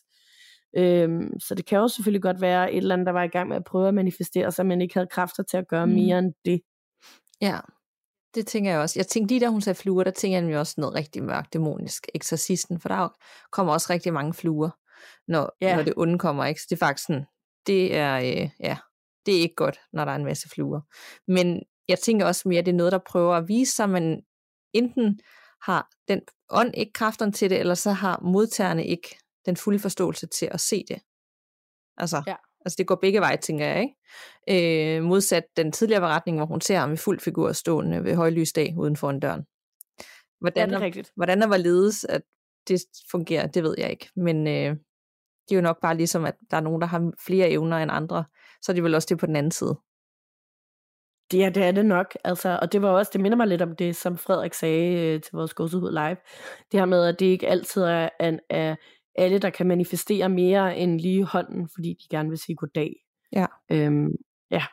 [0.76, 3.48] Øhm, så det kan jo selvfølgelig godt være et eller andet, der var i gang
[3.48, 5.92] med at prøve at manifestere sig, men ikke havde kræfter til at gøre mm.
[5.92, 6.60] mere end det.
[7.40, 7.58] Ja,
[8.34, 8.98] det tænker jeg også.
[8.98, 11.52] Jeg tænkte lige da hun sagde fluer, der tænker jeg nemlig også noget rigtig mørkt,
[11.52, 13.08] dæmonisk, eksorcisten, for der
[13.52, 14.70] kommer også rigtig mange fluer,
[15.28, 15.76] når, ja.
[15.76, 16.60] når det onde kommer, ikke?
[16.60, 17.24] Så det er faktisk sådan,
[17.66, 18.76] det er, øh, ja,
[19.26, 20.80] det er ikke godt, når der er en masse fluer.
[21.28, 24.22] Men jeg tænker også mere, at det er noget, der prøver at vise sig, man
[24.72, 25.20] enten
[25.62, 26.20] har den
[26.50, 30.60] ånd ikke kræfterne til det, eller så har modtagerne ikke den fulde forståelse til at
[30.60, 31.00] se det.
[31.96, 32.34] Altså, ja.
[32.60, 34.96] altså det går begge veje, tænker jeg, ikke?
[34.96, 38.74] Øh, modsat den tidligere beretning, hvor hun ser ham i fuld figur stående ved højlysdag
[38.78, 39.44] uden for en døren.
[40.40, 41.12] Hvordan, ja, det er rigtigt.
[41.16, 42.22] Hvordan der var ledes, at
[42.68, 42.80] det
[43.10, 44.10] fungerer, det ved jeg ikke.
[44.16, 44.76] Men øh,
[45.48, 47.90] det er jo nok bare ligesom, at der er nogen, der har flere evner end
[47.92, 48.24] andre.
[48.62, 49.76] Så er det vel også det på den anden side.
[51.32, 52.16] Ja, det er det nok.
[52.24, 55.22] Altså, og det var også, det minder mig lidt om det, som Frederik sagde øh,
[55.22, 56.16] til vores gåsehud live.
[56.72, 58.76] Det her med, at det ikke altid er, er, er
[59.14, 62.92] alle, der kan manifestere mere end lige hånden, fordi de gerne vil sige goddag.
[63.32, 63.46] Ja.
[63.70, 64.12] Øhm,
[64.50, 64.66] ja.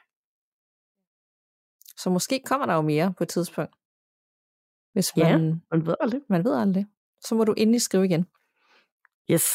[1.97, 3.75] Så måske kommer der jo mere på et tidspunkt.
[4.93, 6.21] Hvis man, ja, man ved aldrig.
[6.29, 6.85] Man ved aldrig.
[7.21, 8.25] Så må du endelig skrive igen.
[9.31, 9.45] Yes.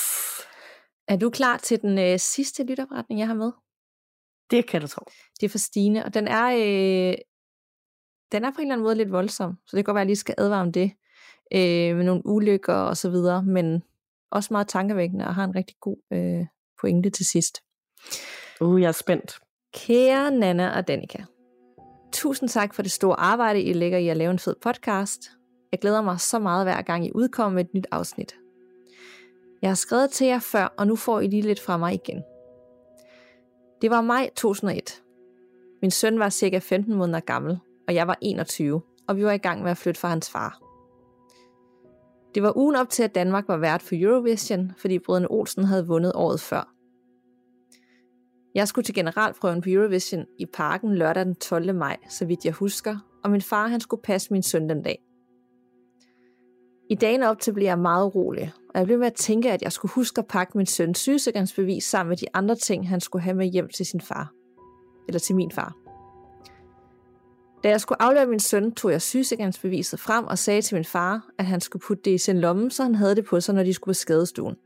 [1.08, 3.52] Er du klar til den øh, sidste lytopretning, jeg har med?
[4.50, 5.04] Det kan du tro.
[5.40, 7.14] Det er for Stine, og den er, øh,
[8.32, 10.04] den er på en eller anden måde lidt voldsom, så det kan godt være, at
[10.04, 10.92] jeg lige skal advare om det,
[11.52, 13.82] øh, med nogle ulykker og så videre, men
[14.30, 16.46] også meget tankevækkende og har en rigtig god øh,
[16.80, 17.62] pointe til sidst.
[18.60, 19.38] Uh, jeg er spændt.
[19.74, 21.22] Kære Nana og Danika,
[22.12, 25.30] tusind tak for det store arbejde, I lægger i at lave en fed podcast.
[25.72, 28.34] Jeg glæder mig så meget hver gang I udkommer med et nyt afsnit.
[29.62, 32.22] Jeg har skrevet til jer før, og nu får I lige lidt fra mig igen.
[33.82, 35.02] Det var maj 2001.
[35.82, 37.58] Min søn var cirka 15 måneder gammel,
[37.88, 40.58] og jeg var 21, og vi var i gang med at flytte fra hans far.
[42.34, 45.86] Det var ugen op til, at Danmark var vært for Eurovision, fordi brødrene Olsen havde
[45.86, 46.72] vundet året før.
[48.54, 51.74] Jeg skulle til generalprøven på Eurovision i parken lørdag den 12.
[51.74, 54.98] maj, så vidt jeg husker, og min far han skulle passe min søn den dag.
[56.90, 59.62] I dagen op til blev jeg meget urolig, og jeg blev med at tænke, at
[59.62, 63.22] jeg skulle huske at pakke min søns sygesikringsbevis sammen med de andre ting, han skulle
[63.22, 64.32] have med hjem til sin far.
[65.08, 65.76] Eller til min far.
[67.64, 71.28] Da jeg skulle aflevere min søn, tog jeg sygesikringsbeviset frem og sagde til min far,
[71.38, 73.62] at han skulle putte det i sin lomme, så han havde det på sig, når
[73.62, 74.56] de skulle på skadestuen.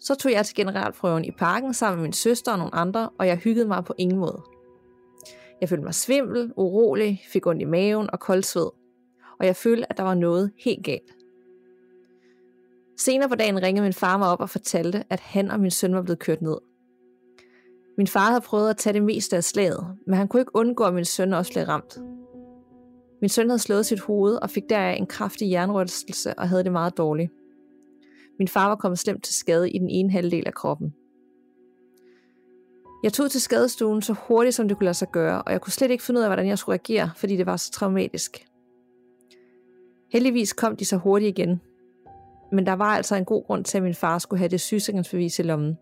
[0.00, 3.26] Så tog jeg til generalprøven i parken sammen med min søster og nogle andre, og
[3.26, 4.42] jeg hyggede mig på ingen måde.
[5.60, 8.70] Jeg følte mig svimmel, urolig, fik ondt i maven og koldsved,
[9.40, 11.21] og jeg følte, at der var noget helt galt.
[13.04, 15.94] Senere på dagen ringede min far mig op og fortalte, at han og min søn
[15.94, 16.56] var blevet kørt ned.
[17.96, 20.84] Min far havde prøvet at tage det meste af slaget, men han kunne ikke undgå,
[20.84, 21.98] at min søn også blev ramt.
[23.20, 26.72] Min søn havde slået sit hoved og fik deraf en kraftig jernrystelse og havde det
[26.72, 27.32] meget dårligt.
[28.38, 30.94] Min far var kommet slemt til skade i den ene halvdel af kroppen.
[33.02, 35.72] Jeg tog til skadestuen så hurtigt, som det kunne lade sig gøre, og jeg kunne
[35.72, 38.46] slet ikke finde ud af, hvordan jeg skulle reagere, fordi det var så traumatisk.
[40.12, 41.60] Heldigvis kom de så hurtigt igen,
[42.52, 45.38] men der var altså en god grund til, at min far skulle have det sygesikringsbevis
[45.38, 45.78] i lommen.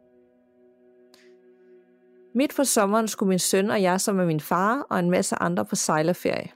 [2.35, 5.37] Midt for sommeren skulle min søn og jeg sammen med min far og en masse
[5.37, 6.51] andre på sejlerferie.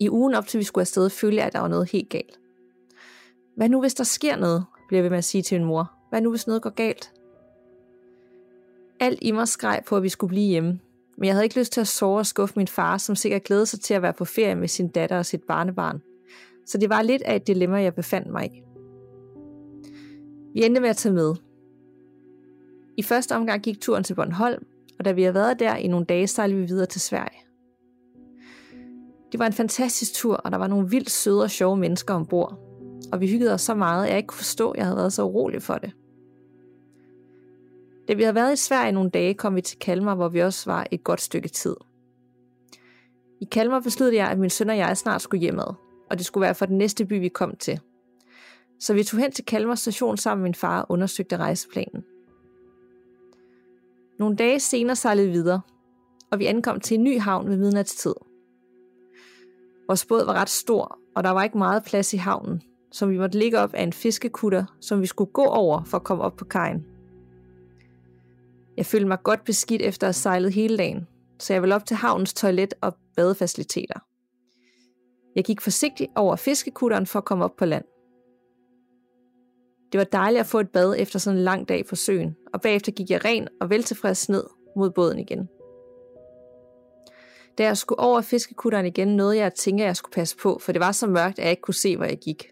[0.00, 2.40] I ugen op til vi skulle afsted, følte jeg, at der var noget helt galt.
[3.56, 5.92] Hvad nu, hvis der sker noget, bliver vi med at sige til min mor.
[6.10, 7.12] Hvad nu, hvis noget går galt?
[9.00, 10.80] Alt i mig skreg på, at vi skulle blive hjemme,
[11.18, 13.66] men jeg havde ikke lyst til at sove og skuffe min far, som sikkert glædede
[13.66, 16.02] sig til at være på ferie med sin datter og sit barnebarn.
[16.66, 18.62] Så det var lidt af et dilemma, jeg befandt mig i.
[20.54, 21.34] Vi endte med at tage med.
[22.96, 24.66] I første omgang gik turen til Bornholm,
[24.98, 27.38] og da vi havde været der i nogle dage, sejlede vi videre til Sverige.
[29.32, 32.58] Det var en fantastisk tur, og der var nogle vildt søde og sjove mennesker ombord.
[33.12, 35.12] Og vi hyggede os så meget, at jeg ikke kunne forstå, at jeg havde været
[35.12, 35.92] så urolig for det.
[38.08, 40.70] Da vi havde været i Sverige nogle dage, kom vi til Kalmar, hvor vi også
[40.70, 41.76] var et godt stykke tid.
[43.40, 45.74] I Kalmar besluttede jeg, at min søn og jeg snart skulle hjemad,
[46.10, 47.80] og det skulle være for den næste by, vi kom til.
[48.80, 52.04] Så vi tog hen til Kalmar station sammen med min far og undersøgte rejseplanen.
[54.18, 55.60] Nogle dage senere sejlede vi videre,
[56.30, 58.14] og vi ankom til en ny havn ved midnatstid.
[59.88, 63.18] Vores båd var ret stor, og der var ikke meget plads i havnen, så vi
[63.18, 66.36] måtte ligge op af en fiskekutter, som vi skulle gå over for at komme op
[66.36, 66.86] på kajen.
[68.76, 71.06] Jeg følte mig godt beskidt efter at have sejlet hele dagen,
[71.38, 74.09] så jeg ville op til havnens toilet og badefaciliteter.
[75.36, 77.84] Jeg gik forsigtigt over fiskekutteren for at komme op på land.
[79.92, 82.60] Det var dejligt at få et bad efter sådan en lang dag på søen, og
[82.60, 84.44] bagefter gik jeg ren og veltilfreds ned
[84.76, 85.48] mod båden igen.
[87.58, 90.58] Da jeg skulle over fiskekutteren igen, nåede jeg at tænke, at jeg skulle passe på,
[90.60, 92.50] for det var så mørkt, at jeg ikke kunne se, hvor jeg gik.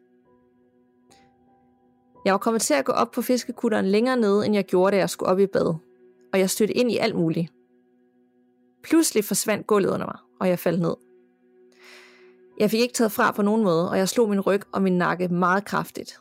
[2.25, 5.01] Jeg var kommet til at gå op på fiskekutteren længere nede, end jeg gjorde, da
[5.01, 5.75] jeg skulle op i bad,
[6.33, 7.53] og jeg stødte ind i alt muligt.
[8.83, 11.08] Pludselig forsvandt gulvet under mig, og jeg faldt ned.
[12.61, 14.99] Jeg fik ikke taget fra på nogen måde, og jeg slog min ryg og min
[14.99, 16.21] nakke meget kraftigt.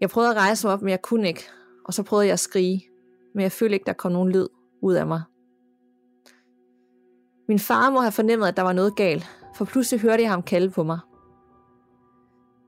[0.00, 1.44] Jeg prøvede at rejse mig op, men jeg kunne ikke,
[1.84, 2.86] og så prøvede jeg at skrige,
[3.34, 4.46] men jeg følte ikke, der kom nogen lyd
[4.82, 5.22] ud af mig.
[7.48, 10.42] Min far må have fornemmet, at der var noget galt, for pludselig hørte jeg ham
[10.42, 10.98] kalde på mig.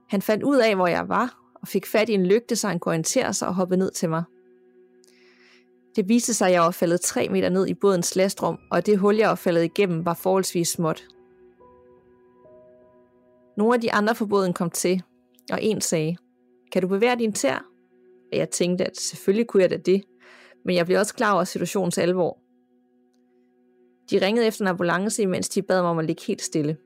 [0.09, 2.79] Han fandt ud af, hvor jeg var, og fik fat i en lygte, så han
[2.79, 4.23] kunne orientere sig og hoppe ned til mig.
[5.97, 8.99] Det viste sig, at jeg var faldet 3 meter ned i bådens lastrum, og det
[8.99, 11.05] hul, jeg var faldet igennem, var forholdsvis småt.
[13.57, 15.03] Nogle af de andre på båden kom til,
[15.53, 16.17] og en sagde,
[16.73, 17.73] kan du bevæge din tær?
[18.33, 20.03] Og jeg tænkte, at selvfølgelig kunne jeg da det,
[20.65, 22.39] men jeg blev også klar over situationens alvor.
[24.11, 26.77] De ringede efter en ambulance, mens de bad mig om at ligge helt stille.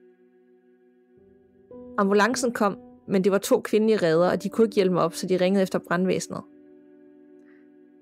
[1.98, 5.14] Ambulancen kom, men det var to kvindelige redder, og de kunne ikke hjælpe mig op,
[5.14, 6.42] så de ringede efter brandvæsenet.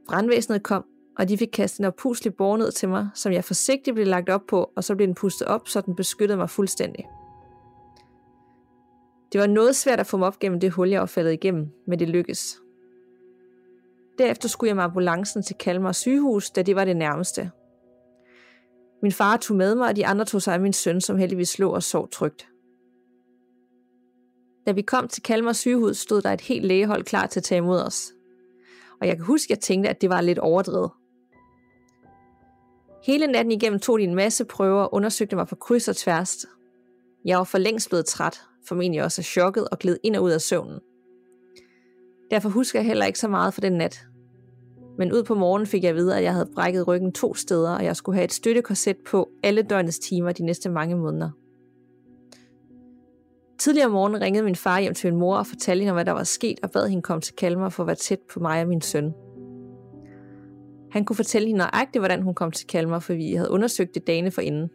[0.08, 0.84] Brandvæsenet kom,
[1.18, 4.28] og de fik kastet en oppuslig bor ned til mig, som jeg forsigtigt blev lagt
[4.28, 7.06] op på, og så blev den pustet op, så den beskyttede mig fuldstændig.
[9.34, 11.68] Det var noget svært at få mig op gennem det hul, jeg var faldet igennem,
[11.86, 12.60] men det lykkedes.
[14.18, 17.50] Derefter skulle jeg med ambulancen til Kalmar sygehus, da det var det nærmeste.
[19.02, 21.58] Min far tog med mig, og de andre tog sig af min søn, som heldigvis
[21.58, 22.48] lå og sov trygt.
[24.66, 27.58] Da vi kom til Kalmar sygehus, stod der et helt lægehold klar til at tage
[27.58, 28.12] imod os.
[29.00, 30.90] Og jeg kan huske, at jeg tænkte, at det var lidt overdrevet.
[33.06, 36.46] Hele natten igennem tog de en masse prøver og undersøgte mig på kryds og tværs.
[37.24, 40.30] Jeg var for længst blevet træt, formentlig også er chokket og gled ind og ud
[40.30, 40.78] af søvnen.
[42.30, 44.06] Derfor husker jeg heller ikke så meget for den nat.
[44.98, 47.70] Men ud på morgenen fik jeg at vide, at jeg havde brækket ryggen to steder,
[47.70, 51.30] og jeg skulle have et støttekorset på alle døgnets timer de næste mange måneder.
[53.58, 56.12] Tidligere om morgenen ringede min far hjem til min mor og fortalte hende, hvad der
[56.12, 58.68] var sket, og bad hende komme til Kalmar for at være tæt på mig og
[58.68, 59.14] min søn.
[60.90, 64.06] Han kunne fortælle hende nøjagtigt, hvordan hun kom til Kalmar, for vi havde undersøgt det
[64.06, 64.70] dagene forinden,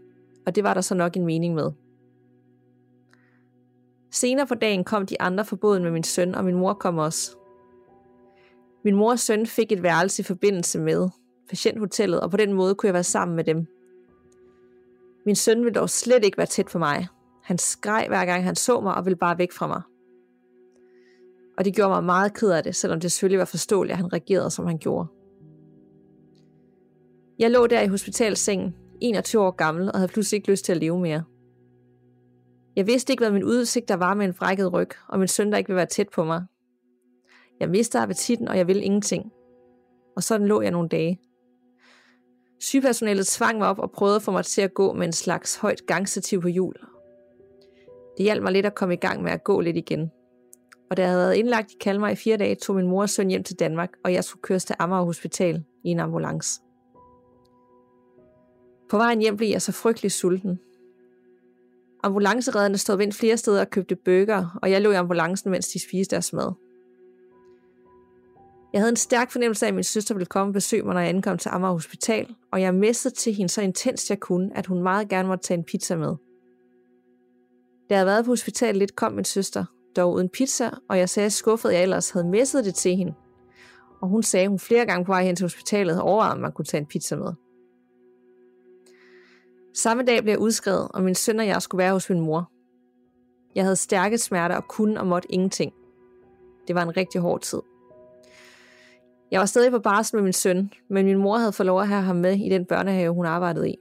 [0.46, 1.72] og det var der så nok en mening med.
[4.12, 6.97] Senere på dagen kom de andre fra båden med min søn, og min mor kom
[6.97, 7.36] også.
[8.84, 11.10] Min mor og søn fik et værelse i forbindelse med
[11.49, 13.68] patienthotellet, og på den måde kunne jeg være sammen med dem.
[15.26, 17.07] Min søn ville dog slet ikke være tæt på mig.
[17.43, 19.82] Han skreg hver gang han så mig og ville bare væk fra mig.
[21.57, 24.14] Og det gjorde mig meget ked af det, selvom det selvfølgelig var forståeligt, at han
[24.14, 25.07] reagerede, som han gjorde.
[27.39, 30.78] Jeg lå der i hospitalsengen, 21 år gammel, og havde pludselig ikke lyst til at
[30.78, 31.24] leve mere.
[32.80, 35.52] Jeg vidste ikke, hvad min udsigt der var med en frækket ryg, og min søn
[35.52, 36.46] der ikke ville være tæt på mig.
[37.60, 39.32] Jeg mistede appetitten, og jeg ville ingenting.
[40.16, 41.20] Og sådan lå jeg nogle dage.
[42.60, 45.56] Sygepersonalet tvang mig op og prøvede at få mig til at gå med en slags
[45.56, 46.74] højt gangstativ på hjul.
[48.18, 50.12] Det hjalp mig lidt at komme i gang med at gå lidt igen.
[50.90, 53.10] Og da jeg havde været indlagt i Kalmar i fire dage, tog min mor og
[53.10, 56.62] søn hjem til Danmark, og jeg skulle køres til Amager Hospital i en ambulance.
[58.90, 60.60] På vejen hjem blev jeg så frygtelig sulten.
[62.04, 65.80] Ambulanceredderne stod vendt flere steder og købte bøger, og jeg lå i ambulancen, mens de
[65.80, 66.52] spiste deres mad.
[68.74, 71.02] Jeg havde en stærk fornemmelse af, at min søster ville komme og besøge mig, når
[71.02, 74.66] jeg ankom til Amager Hospital, og jeg mistede til hende så intenst jeg kunne, at
[74.66, 76.16] hun meget gerne måtte tage en pizza med.
[77.89, 81.10] Da jeg havde været på hospitalet lidt, kom min søster, dog uden pizza, og jeg
[81.10, 83.14] sagde skuffet, at jeg ellers havde misset det til hende.
[84.02, 86.39] Og hun sagde, at hun flere gange på vej hen til hospitalet havde overvejet, om
[86.39, 87.34] man kunne tage en pizza med.
[89.84, 92.52] Samme dag blev jeg udskrevet, og min søn og jeg skulle være hos min mor.
[93.56, 95.74] Jeg havde stærke smerter og kunne og måtte ingenting.
[96.68, 97.62] Det var en rigtig hård tid.
[99.32, 101.88] Jeg var stadig på barsel med min søn, men min mor havde fået lov at
[101.88, 103.76] have ham med i den børnehave, hun arbejdede i.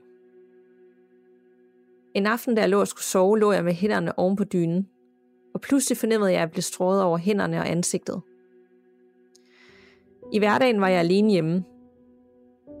[2.13, 4.89] En aften, da jeg lå og skulle sove, lå jeg med hænderne oven på dynen,
[5.53, 8.21] og pludselig fornemmede jeg, at jeg blev strået over hænderne og ansigtet.
[10.33, 11.63] I hverdagen var jeg alene hjemme.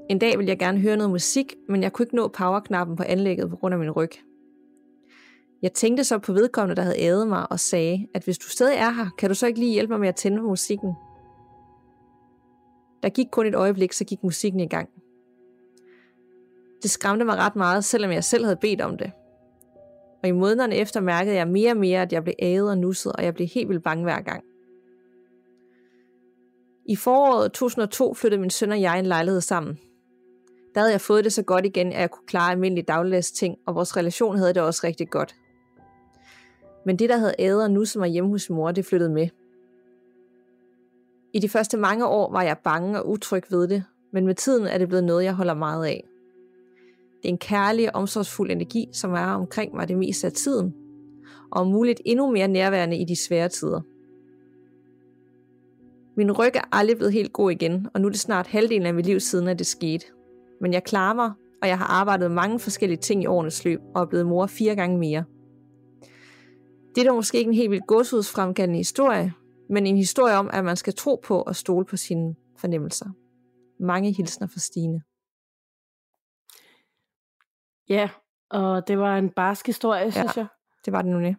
[0.09, 3.03] En dag ville jeg gerne høre noget musik, men jeg kunne ikke nå powerknappen på
[3.03, 4.11] anlægget på grund af min ryg.
[5.61, 8.77] Jeg tænkte så på vedkommende, der havde ædet mig og sagde, at hvis du stadig
[8.77, 10.93] er her, kan du så ikke lige hjælpe mig med at tænde musikken?
[13.03, 14.89] Der gik kun et øjeblik, så gik musikken i gang.
[16.83, 19.11] Det skræmte mig ret meget, selvom jeg selv havde bedt om det.
[20.23, 23.11] Og i månederne efter mærkede jeg mere og mere, at jeg blev æget og nusset,
[23.13, 24.43] og jeg blev helt vildt bange hver gang.
[26.85, 29.79] I foråret 2002 flyttede min søn og jeg en lejlighed sammen.
[30.79, 33.57] Der havde jeg fået det så godt igen, at jeg kunne klare almindelige dagligdags ting,
[33.65, 35.35] og vores relation havde det også rigtig godt.
[36.85, 39.27] Men det, der havde æder nu, som var hjemme hos mor, det flyttede med.
[41.33, 44.67] I de første mange år var jeg bange og utryg ved det, men med tiden
[44.67, 46.03] er det blevet noget, jeg holder meget af.
[47.23, 50.73] Det er en kærlig og omsorgsfuld energi, som er omkring mig det meste af tiden,
[51.51, 53.81] og om muligt endnu mere nærværende i de svære tider.
[56.17, 58.93] Min ryg er aldrig blevet helt god igen, og nu er det snart halvdelen af
[58.93, 60.05] mit liv siden, at det skete.
[60.61, 61.31] Men jeg klarer mig,
[61.61, 64.75] og jeg har arbejdet mange forskellige ting i årenes løb, og er blevet mor fire
[64.75, 65.25] gange mere.
[66.95, 69.33] Det er måske ikke en helt vildt godsudsfremkaldende historie,
[69.69, 73.09] men en historie om, at man skal tro på og stole på sine fornemmelser.
[73.83, 75.01] Mange hilsner fra Stine.
[77.89, 78.09] Ja,
[78.49, 80.47] og det var en barsk historie, ja, synes jeg.
[80.85, 81.35] det var det nu Det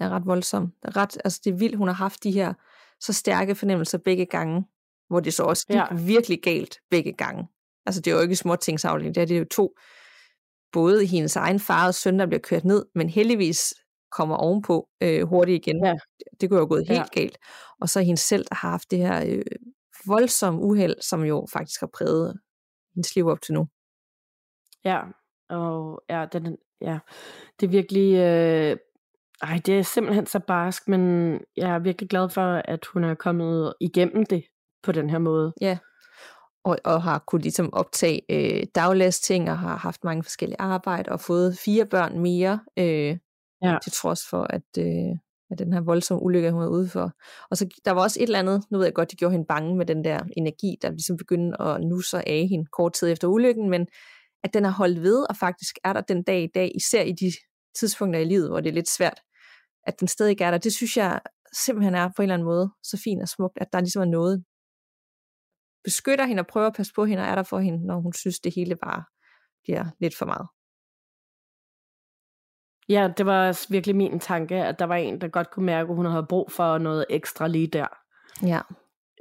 [0.00, 0.74] er ret voldsomt.
[0.82, 2.54] Det er, ret, altså det er vildt, hun har haft de her
[3.00, 4.66] så stærke fornemmelser begge gange,
[5.14, 5.94] hvor det så også gik ja.
[5.94, 7.48] virkelig galt begge gange.
[7.86, 9.76] Altså det er jo ikke småtingsafdeling, det er det jo to,
[10.72, 13.74] både hendes egen far og søn, der bliver kørt ned, men heldigvis
[14.12, 15.84] kommer ovenpå øh, hurtigt igen.
[15.84, 15.94] Ja.
[16.40, 17.20] Det kunne jo gået helt ja.
[17.20, 17.38] galt.
[17.80, 19.44] Og så hende selv, der har haft det her øh,
[20.06, 22.40] voldsomme uheld, som jo faktisk har præget
[22.94, 23.66] hendes liv op til nu.
[24.84, 25.00] Ja,
[25.48, 26.98] og ja, den, ja,
[27.60, 28.76] det er virkelig, øh,
[29.42, 33.14] ej, det er simpelthen så barsk, men jeg er virkelig glad for, at hun er
[33.14, 34.44] kommet igennem det
[34.84, 35.52] på den her måde.
[35.60, 35.78] Ja,
[36.64, 41.20] og, og har kunne ligesom optage øh, daglæsting og har haft mange forskellige arbejde og
[41.20, 43.18] fået fire børn mere, øh,
[43.62, 43.78] ja.
[43.82, 45.16] til trods for, at, øh,
[45.50, 47.12] at den her voldsomme ulykke, hun var ude for.
[47.50, 49.46] Og så der var også et eller andet, nu ved jeg godt, det gjorde hende
[49.46, 53.28] bange med den der energi, der ligesom begyndte at nusse af hende kort tid efter
[53.28, 53.86] ulykken, men
[54.44, 57.12] at den har holdt ved, og faktisk er der den dag i dag, især i
[57.12, 57.32] de
[57.80, 59.20] tidspunkter i livet, hvor det er lidt svært,
[59.86, 60.58] at den stadig er der.
[60.58, 61.20] Det synes jeg
[61.52, 64.06] simpelthen er på en eller anden måde så fint og smukt, at der ligesom er
[64.06, 64.44] noget,
[65.84, 68.12] beskytter hende og prøver at passe på hende og er der for hende, når hun
[68.12, 69.04] synes, det hele bare
[69.62, 70.48] bliver lidt for meget.
[72.88, 75.96] Ja, det var virkelig min tanke, at der var en, der godt kunne mærke, at
[75.96, 77.86] hun havde brug for noget ekstra lige der.
[78.42, 78.60] Ja.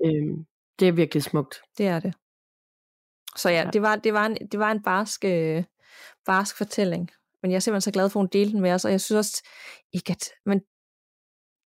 [0.06, 0.46] Øhm,
[0.80, 1.62] det er virkelig smukt.
[1.78, 2.14] Det er det.
[3.36, 3.70] Så ja, ja.
[3.70, 5.64] Det, var, det, var en, det var en barsk, øh,
[6.26, 7.12] barsk fortælling.
[7.42, 9.02] Men jeg er simpelthen så glad for, at hun delte den med os, og jeg
[9.02, 9.50] synes også
[9.94, 10.62] ikke, at man,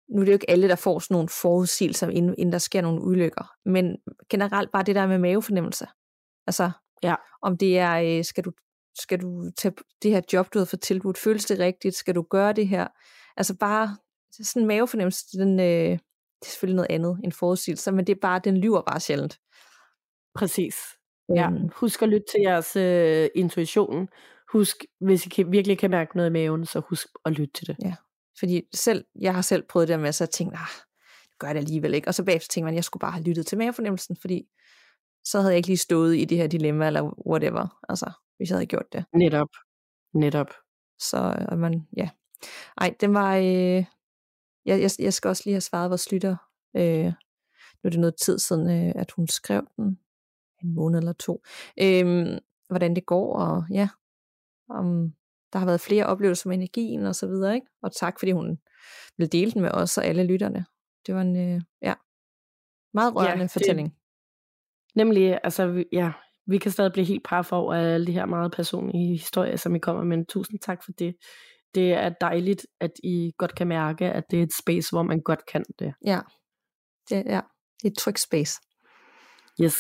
[0.09, 2.81] nu er det jo ikke alle, der får sådan nogle forudsigelser, inden, inden der sker
[2.81, 3.97] nogle ulykker, men
[4.29, 5.87] generelt bare det der med mavefornemmelse.
[6.47, 6.71] Altså,
[7.03, 7.15] ja.
[7.41, 8.51] om det er, øh, skal du,
[8.99, 12.21] skal du tage det her job, du har fået tilbudt, føles det rigtigt, skal du
[12.21, 12.87] gøre det her?
[13.37, 13.97] Altså bare
[14.31, 15.99] sådan en mavefornemmelse, den, øh,
[16.39, 19.39] det er selvfølgelig noget andet end forudsigelser, men det er bare, den lyver bare sjældent.
[20.35, 20.75] Præcis.
[21.35, 21.69] Ja, øhm.
[21.75, 24.07] husk at lytte til jeres øh, intuition.
[24.51, 27.67] Husk, hvis I kan, virkelig kan mærke noget i maven, så husk at lytte til
[27.67, 27.75] det.
[27.83, 27.95] Ja,
[28.39, 30.67] fordi selv, jeg har selv prøvet det der med, så tænke, ah,
[31.23, 32.07] det gør det alligevel ikke.
[32.07, 34.47] Og så bagefter tænker man, at jeg skulle bare have lyttet til mavefornemmelsen, fordi
[35.25, 38.55] så havde jeg ikke lige stået i det her dilemma, eller whatever, altså, hvis jeg
[38.55, 39.05] havde gjort det.
[39.15, 39.49] Netop.
[40.13, 40.53] Netop.
[40.99, 42.09] Så og man, ja.
[42.77, 43.35] Ej, den var...
[43.35, 43.85] Øh,
[44.65, 46.35] jeg, jeg, jeg skal også lige have svaret vores lytter.
[46.75, 49.99] Øh, nu er det noget tid siden, øh, at hun skrev den.
[50.63, 51.43] En måned eller to.
[51.81, 53.89] Øh, hvordan det går, og ja,
[54.69, 55.13] om
[55.53, 57.67] der har været flere oplevelser med energien og så videre, ikke?
[57.83, 58.57] Og tak, fordi hun
[59.17, 60.65] vil dele den med os og alle lytterne.
[61.07, 61.93] Det var en, øh, ja,
[62.93, 63.89] meget rørende ja, fortælling.
[63.89, 63.97] Det,
[64.95, 66.11] nemlig, altså, ja,
[66.47, 69.79] vi kan stadig blive helt par over alle de her meget personlige historier, som I
[69.79, 70.25] kommer med.
[70.25, 71.15] Tusind tak for det.
[71.75, 75.21] Det er dejligt, at I godt kan mærke, at det er et space, hvor man
[75.21, 75.93] godt kan det.
[76.05, 76.19] Ja,
[77.09, 77.41] det, ja.
[77.81, 78.53] det er et tryg space.
[79.61, 79.75] Yes.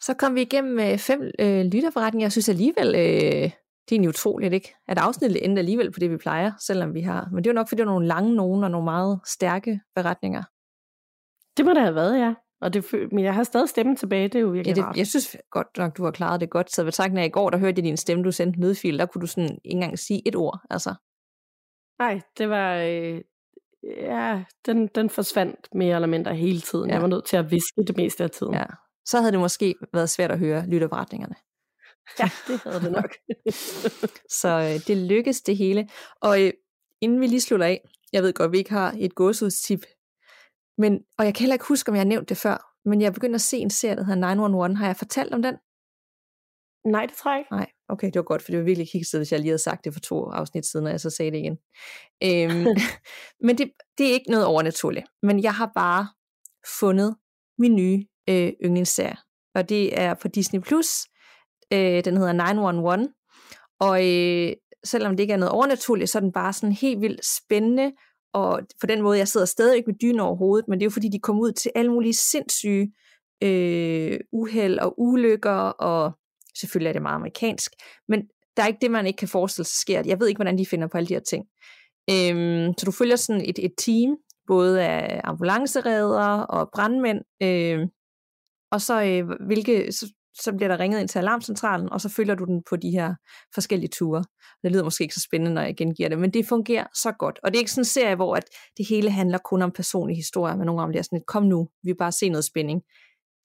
[0.00, 2.24] Så kom vi igennem med fem øh, lytterforretninger.
[2.24, 3.50] Jeg synes alligevel, øh,
[3.90, 4.74] det er utroligt, ikke?
[4.88, 7.28] At afsnittet endte alligevel på det, vi plejer, selvom vi har.
[7.32, 9.80] Men det er jo nok, fordi det er nogle lange nogen og nogle meget stærke
[9.94, 10.42] beretninger.
[11.56, 12.34] Det må det have været, ja.
[12.60, 14.96] Og det, men jeg har stadig stemmen tilbage, det er jo virkelig ja, det, rart.
[14.96, 16.72] Jeg synes godt nok, du har klaret det godt.
[16.72, 19.06] Så ved tanken af i går, der hørte jeg din stemme, du sendte nødfil, der
[19.06, 20.94] kunne du sådan ikke engang sige et ord, altså.
[21.98, 23.20] Nej, det var, øh,
[23.84, 26.88] ja, den, den forsvandt mere eller mindre hele tiden.
[26.88, 26.94] Ja.
[26.94, 28.54] Jeg var nødt til at viske det meste af tiden.
[28.54, 28.64] Ja.
[29.04, 31.34] Så havde det måske været svært at høre lytterberetningerne.
[32.20, 33.14] Ja, det havde det nok.
[34.40, 35.88] så øh, det lykkedes det hele.
[36.20, 36.52] Og øh,
[37.00, 37.80] inden vi lige slutter af,
[38.12, 39.86] jeg ved godt, vi ikke har et gåsudstip,
[40.78, 43.14] men, og jeg kan heller ikke huske, om jeg har nævnt det før, men jeg
[43.14, 44.76] begyndte at se en serie, der hedder 911.
[44.76, 45.54] Har jeg fortalt om den?
[46.84, 47.52] Nej, det tror jeg ikke.
[47.52, 49.84] Nej, okay, det var godt, for det var virkelig kikset, hvis jeg lige havde sagt
[49.84, 51.58] det for to afsnit siden, og jeg så sagde det igen.
[52.24, 52.66] Øhm,
[53.46, 55.06] men det, det er ikke noget overnaturligt.
[55.22, 56.08] Men jeg har bare
[56.80, 57.16] fundet
[57.58, 59.16] min nye øh, yndlingsserie,
[59.54, 60.60] og det er på Disney+.
[60.60, 61.06] Plus.
[61.72, 63.08] Øh, den hedder 911,
[63.80, 64.52] og øh,
[64.84, 67.92] selvom det ikke er noget overnaturligt, så er den bare sådan helt vildt spændende,
[68.34, 70.86] og på den måde, jeg sidder stadig ikke med dyne over hovedet, men det er
[70.86, 72.92] jo fordi, de kommer ud til alle mulige sindssyge
[73.42, 75.60] øh, uheld og ulykker,
[75.90, 76.18] og
[76.60, 77.72] selvfølgelig er det meget amerikansk,
[78.08, 78.22] men
[78.56, 80.02] der er ikke det, man ikke kan forestille sig sker.
[80.06, 81.44] Jeg ved ikke, hvordan de finder på alle de her ting.
[82.10, 84.16] Øhm, så du følger sådan et, et team,
[84.46, 87.86] både af ambulanceredere og brandmænd, øh,
[88.72, 90.12] og så, øh, hvilke, så
[90.42, 93.14] så bliver der ringet ind til alarmcentralen, og så følger du den på de her
[93.54, 94.24] forskellige ture.
[94.62, 97.40] Det lyder måske ikke så spændende, når jeg gengiver det, men det fungerer så godt.
[97.42, 98.44] Og det er ikke sådan en serie, hvor at
[98.76, 101.68] det hele handler kun om personlige historier, men nogle gange bliver sådan et, kom nu,
[101.82, 102.82] vi bare se noget spænding.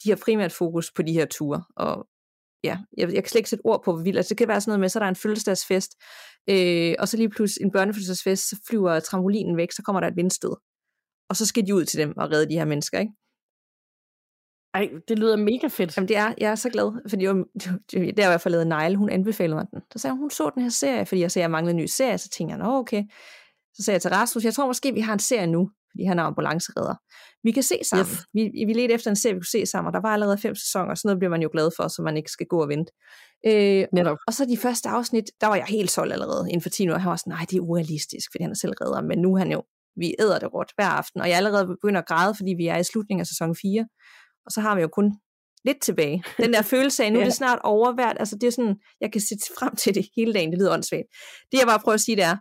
[0.04, 2.08] De har primært fokus på de her ture, og
[2.64, 4.18] ja, jeg, jeg kan slet ikke sætte ord på, hvor vildt.
[4.18, 5.92] Altså, det kan være sådan noget med, så der er en fødselsdagsfest,
[6.50, 10.16] øh, og så lige pludselig en børnefødselsdagsfest, så flyver trampolinen væk, så kommer der et
[10.16, 10.56] vindstød.
[11.30, 13.14] Og så skal de ud til dem og redde de her mennesker, ikke?
[14.74, 15.98] Ej, det lyder mega fedt.
[15.98, 17.36] Jamen det er, jeg er så glad, fordi jeg,
[17.92, 19.82] det er i hvert fald lavet Nile, hun anbefalede mig den.
[19.94, 21.86] Så sagde hun, hun så den her serie, fordi jeg sagde, jeg manglede en ny
[21.86, 23.04] serie, så tænkte jeg, nå okay.
[23.74, 26.20] Så sagde jeg til Rasmus, jeg tror måske, vi har en serie nu, fordi han
[26.20, 26.96] er ambulanceredder.
[27.44, 28.14] Vi kan se sammen.
[28.14, 28.26] Yes.
[28.34, 30.56] Vi, vi ledte efter en serie, vi kunne se sammen, og der var allerede fem
[30.56, 32.92] sæsoner, så noget bliver man jo glad for, så man ikke skal gå og vente.
[33.46, 34.18] Øh, Netop.
[34.28, 36.98] Og så de første afsnit, der var jeg helt solgt allerede inden for 10 år.
[36.98, 39.38] Han var sådan, nej, det er urealistisk, fordi han er selv redder, men nu er
[39.38, 39.64] han jo,
[39.96, 42.68] vi æder det råt hver aften, og jeg er allerede begynder at græde, fordi vi
[42.68, 43.86] er i slutningen af sæson 4
[44.46, 45.14] og så har vi jo kun
[45.66, 46.24] lidt tilbage.
[46.38, 49.22] Den der følelse af, nu er det snart overvært, altså det er sådan, jeg kan
[49.22, 51.08] se frem til det hele dagen, det lyder åndssvagt.
[51.52, 52.38] Det jeg bare prøver at sige, det er,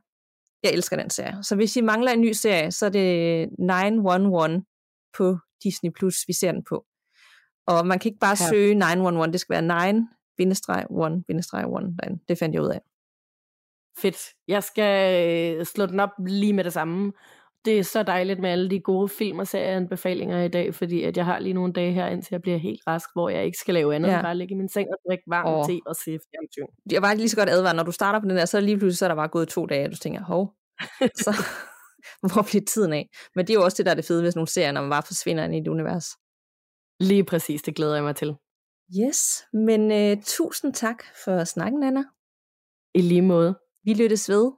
[0.63, 1.43] jeg elsker den serie.
[1.43, 4.65] Så hvis I mangler en ny serie, så er det 911
[5.17, 6.85] på Disney+, Plus, vi ser den på.
[7.67, 8.49] Og man kan ikke bare ja.
[8.49, 9.95] søge 911, det skal være 9-1-1,
[12.29, 12.81] det fandt jeg ud af.
[13.99, 14.17] Fedt.
[14.49, 17.13] Jeg skal øh, slå den op lige med det samme,
[17.65, 21.17] det er så dejligt med alle de gode film og serieanbefalinger i dag, fordi at
[21.17, 23.75] jeg har lige nogle dage her, indtil jeg bliver helt rask, hvor jeg ikke skal
[23.75, 24.15] lave andet ja.
[24.15, 25.67] end bare ligge i min seng og drikke varm oh.
[25.67, 26.93] te og se fjernsyn.
[26.93, 28.99] Jeg var lige så godt advaret, når du starter på den der, så lige pludselig
[28.99, 30.55] så er der bare gået to dage, og du tænker, hov,
[31.25, 31.31] så
[32.33, 33.09] hvor bliver tiden af?
[33.35, 34.81] Men det er jo også det, der er det fede ved sådan nogle serier, når
[34.81, 36.07] man bare forsvinder ind i et univers.
[37.01, 38.35] Lige præcis, det glæder jeg mig til.
[39.01, 39.21] Yes,
[39.53, 42.05] men uh, tusind tak for snakken, Anna.
[42.95, 43.59] I lige måde.
[43.85, 44.53] Vi lyttes ved.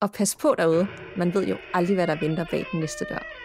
[0.00, 0.86] Og pas på derude.
[1.16, 3.39] Man ved jo aldrig, hvad der venter bag den næste dør.